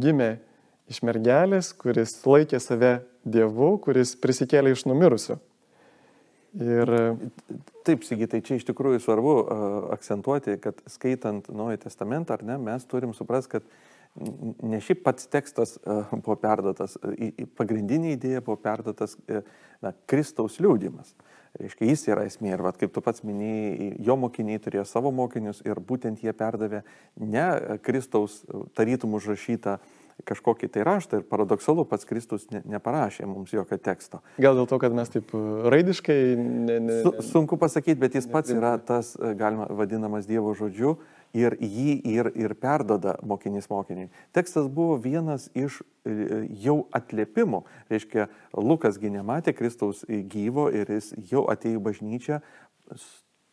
gimė 0.02 0.32
iš 0.90 1.02
mergelės, 1.06 1.72
kuris 1.78 2.14
laikė 2.26 2.60
save 2.62 2.98
Dievu, 3.22 3.76
kuris 3.82 4.16
prisikėlė 4.18 4.74
iš 4.74 4.86
numirusių. 4.90 5.38
Ir... 6.62 6.90
Taip, 7.82 8.04
Sigitai, 8.06 8.38
čia 8.46 8.60
iš 8.60 8.66
tikrųjų 8.68 9.00
svarbu 9.02 9.32
akcentuoti, 9.90 10.58
kad 10.62 10.78
skaitant 10.86 11.48
Naują 11.50 11.80
Testamentą, 11.82 12.36
ar 12.36 12.44
ne, 12.46 12.58
mes 12.62 12.84
turim 12.86 13.14
suprasti, 13.16 13.56
kad 13.56 13.64
ne 14.16 14.80
šiaip 14.84 15.04
pats 15.06 15.28
tekstas 15.32 15.78
uh, 15.82 16.10
buvo 16.12 16.36
perdotas, 16.40 16.98
uh, 17.00 17.44
pagrindinė 17.58 18.16
idėja 18.16 18.44
buvo 18.44 18.58
perdotas 18.60 19.16
uh, 19.16 19.46
na, 19.84 19.94
Kristaus 20.10 20.58
liūdimas. 20.60 21.14
Uh, 21.16 21.32
Reiškia, 21.60 21.84
jis 21.90 22.06
yra 22.08 22.22
esmė 22.24 22.54
ir 22.54 22.62
vat, 22.64 22.78
kaip 22.80 22.94
tu 22.94 23.02
pats 23.04 23.20
minėjai, 23.28 23.90
jo 24.00 24.14
mokiniai 24.16 24.60
turėjo 24.62 24.86
savo 24.88 25.10
mokinius 25.12 25.60
ir 25.66 25.80
būtent 25.84 26.22
jie 26.24 26.32
perdavė 26.32 26.80
ne 27.20 27.44
Kristaus 27.84 28.38
tarytum 28.76 29.18
užrašytą 29.18 29.76
kažkokį 30.28 30.70
tai 30.72 30.84
raštą 30.86 31.20
ir 31.20 31.26
paradoksalu, 31.28 31.84
pats 31.88 32.08
Kristus 32.08 32.46
ne, 32.52 32.62
neparašė 32.72 33.26
mums 33.28 33.52
jokio 33.52 33.76
teksto. 33.80 34.22
Gal 34.40 34.56
dėl 34.56 34.68
to, 34.70 34.78
kad 34.80 34.96
mes 34.96 35.12
taip 35.12 35.32
raidiškai... 35.74 36.18
Ne, 36.40 36.78
ne, 36.84 36.98
Su, 37.04 37.12
sunku 37.32 37.58
pasakyti, 37.60 38.00
bet 38.00 38.16
jis 38.16 38.28
pats 38.32 38.52
yra 38.54 38.76
tas, 38.80 39.12
galima 39.36 39.66
vadinamas 39.72 40.28
Dievo 40.30 40.54
žodžiu 40.56 40.96
ir 41.36 41.56
jį 41.60 41.94
ir, 42.08 42.30
ir 42.36 42.54
perdoda 42.60 43.16
mokinys 43.26 43.68
mokiniui. 43.70 44.10
Tekstas 44.36 44.68
buvo 44.72 44.98
vienas 45.00 45.48
iš 45.56 45.80
e, 46.04 46.44
jau 46.62 46.82
atliepimų. 46.94 47.62
Reiškia, 47.92 48.28
Lukasgi 48.56 49.12
nematė 49.12 49.56
Kristaus 49.56 50.04
gyvo 50.08 50.68
ir 50.74 50.92
jis 50.92 51.12
jau 51.32 51.46
atėjo 51.52 51.80
į 51.80 51.84
bažnyčią. 51.88 52.40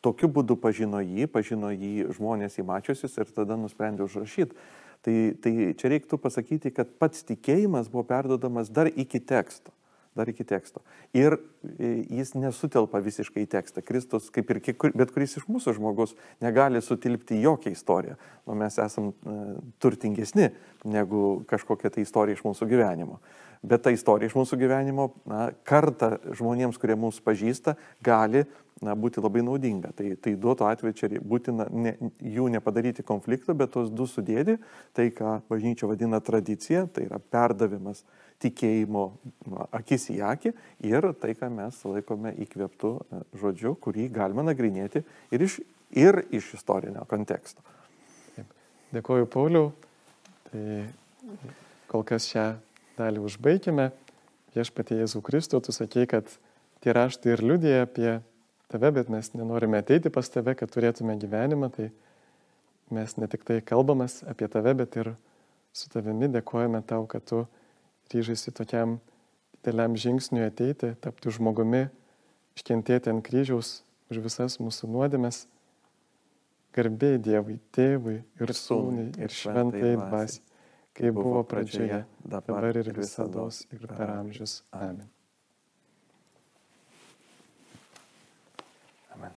Tokiu 0.04 0.30
būdu 0.32 0.56
pažino 0.60 1.02
jį, 1.04 1.28
pažino 1.32 1.72
jį 1.76 2.12
žmonės 2.16 2.60
įmačiusius 2.62 3.18
ir 3.20 3.34
tada 3.36 3.60
nusprendė 3.60 4.06
užrašyti. 4.08 4.56
Tai, 5.04 5.18
tai 5.40 5.52
čia 5.80 5.92
reiktų 5.94 6.20
pasakyti, 6.20 6.74
kad 6.76 6.92
pats 7.00 7.24
tikėjimas 7.28 7.88
buvo 7.92 8.04
perdodamas 8.08 8.72
dar 8.72 8.90
iki 8.92 9.22
teksto 9.24 9.72
dar 10.20 10.30
iki 10.32 10.46
teksto. 10.48 10.84
Ir 11.16 11.38
e, 11.40 11.92
jis 12.20 12.36
nesutelpa 12.38 13.02
visiškai 13.04 13.48
į 13.48 13.52
tekstą. 13.56 13.84
Kristus, 13.86 14.30
kaip 14.34 14.52
ir 14.52 14.62
bet 15.00 15.14
kuris 15.16 15.38
iš 15.40 15.48
mūsų 15.50 15.78
žmogus, 15.80 16.16
negali 16.44 16.84
sutilpti 16.84 17.40
jokią 17.42 17.74
istoriją. 17.74 18.20
O 18.46 18.58
mes 18.60 18.80
esam 18.82 19.12
e, 19.12 19.38
turtingesni 19.82 20.52
negu 20.84 21.44
kažkokia 21.50 21.92
tai 21.96 22.06
istorija 22.08 22.38
iš 22.38 22.46
mūsų 22.46 22.68
gyvenimo. 22.70 23.20
Bet 23.60 23.84
ta 23.84 23.92
istorija 23.92 24.30
iš 24.30 24.38
mūsų 24.40 24.56
gyvenimo 24.62 25.10
na, 25.28 25.50
kartą 25.68 26.14
žmonėms, 26.38 26.80
kurie 26.80 26.96
mūsų 26.96 27.24
pažįsta, 27.26 27.76
gali 28.06 28.46
na, 28.82 28.96
būti 28.96 29.20
labai 29.20 29.44
naudinga. 29.44 29.92
Tai, 29.98 30.14
tai 30.24 30.36
duotų 30.40 30.68
atveju 30.70 30.96
čia 30.96 31.10
būtina 31.20 31.68
ne, 31.72 31.96
jų 32.24 32.48
nepadaryti 32.56 33.04
konflikto, 33.04 33.56
bet 33.60 33.74
tos 33.76 33.92
du 33.92 34.08
sudėti, 34.08 34.58
tai 34.96 35.10
ką 35.16 35.42
bažnyčia 35.52 35.90
vadina 35.92 36.22
tradicija, 36.24 36.86
tai 36.88 37.10
yra 37.10 37.20
perdavimas 37.20 38.06
tikėjimo 38.40 39.04
akis 39.76 40.10
į 40.14 40.20
akį 40.24 40.54
ir 40.88 41.10
tai, 41.20 41.34
ką 41.36 41.50
mes 41.52 41.80
laikome 41.84 42.32
įkvėptų 42.46 42.92
e, 42.96 43.22
žodžiu, 43.42 43.74
kurį 43.84 44.08
galima 44.16 44.46
nagrinėti 44.48 45.04
ir 45.36 45.44
iš, 45.44 45.60
ir 45.92 46.22
iš 46.36 46.54
istorinio 46.60 47.04
konteksto. 47.10 47.64
Taip. 48.38 48.54
Dėkuoju, 48.96 49.30
Pauliau. 49.32 49.72
Tai 50.50 50.64
kol 51.92 52.06
kas 52.08 52.30
šią 52.32 52.46
dalį 53.00 53.26
užbaigime. 53.28 53.90
Viešpatie 54.56 54.98
Jėzų 55.04 55.22
Kristų, 55.26 55.60
tu 55.62 55.76
sakei, 55.76 56.08
kad 56.10 56.30
tie 56.84 56.96
raštai 56.96 57.36
ir 57.36 57.44
liudija 57.46 57.84
apie 57.86 58.18
tave, 58.72 58.92
bet 58.96 59.12
mes 59.14 59.30
nenorime 59.36 59.82
ateiti 59.84 60.10
pas 60.14 60.30
tave, 60.32 60.56
kad 60.58 60.72
turėtume 60.74 61.16
gyvenimą. 61.22 61.70
Tai 61.76 61.90
mes 62.96 63.16
ne 63.22 63.30
tik 63.30 63.46
tai 63.46 63.60
kalbamas 63.62 64.24
apie 64.30 64.50
tave, 64.50 64.74
bet 64.80 64.98
ir 64.98 65.14
su 65.76 65.92
tavimi 65.94 66.32
dėkojame 66.34 66.82
tau, 66.90 67.06
kad 67.10 67.26
tu 67.30 67.44
ryžaisi 68.14 68.54
tokiam 68.56 68.98
dėliam 69.66 69.96
žingsniui 70.00 70.48
ateiti, 70.48 70.94
tapti 71.04 71.34
žmogumi, 71.36 71.88
iškentėti 72.58 73.12
ant 73.12 73.24
kryžiaus 73.26 73.80
už 74.10 74.22
visas 74.26 74.60
mūsų 74.62 74.90
nuodėmes. 74.96 75.46
Garbė 76.76 77.16
Dievui, 77.18 77.58
Tėvui 77.74 78.20
ir 78.40 78.54
Sūnui 78.54 79.10
ir 79.18 79.34
Šventai 79.34 79.96
Dvasiai, 79.98 80.44
kaip 80.98 81.16
buvo 81.18 81.42
pradžioje, 81.50 82.04
dabar 82.22 82.70
ir 82.70 82.92
visada 82.94 83.48
ir 83.74 83.88
per 83.90 84.14
amžius. 84.20 84.62
Amen. 84.72 85.08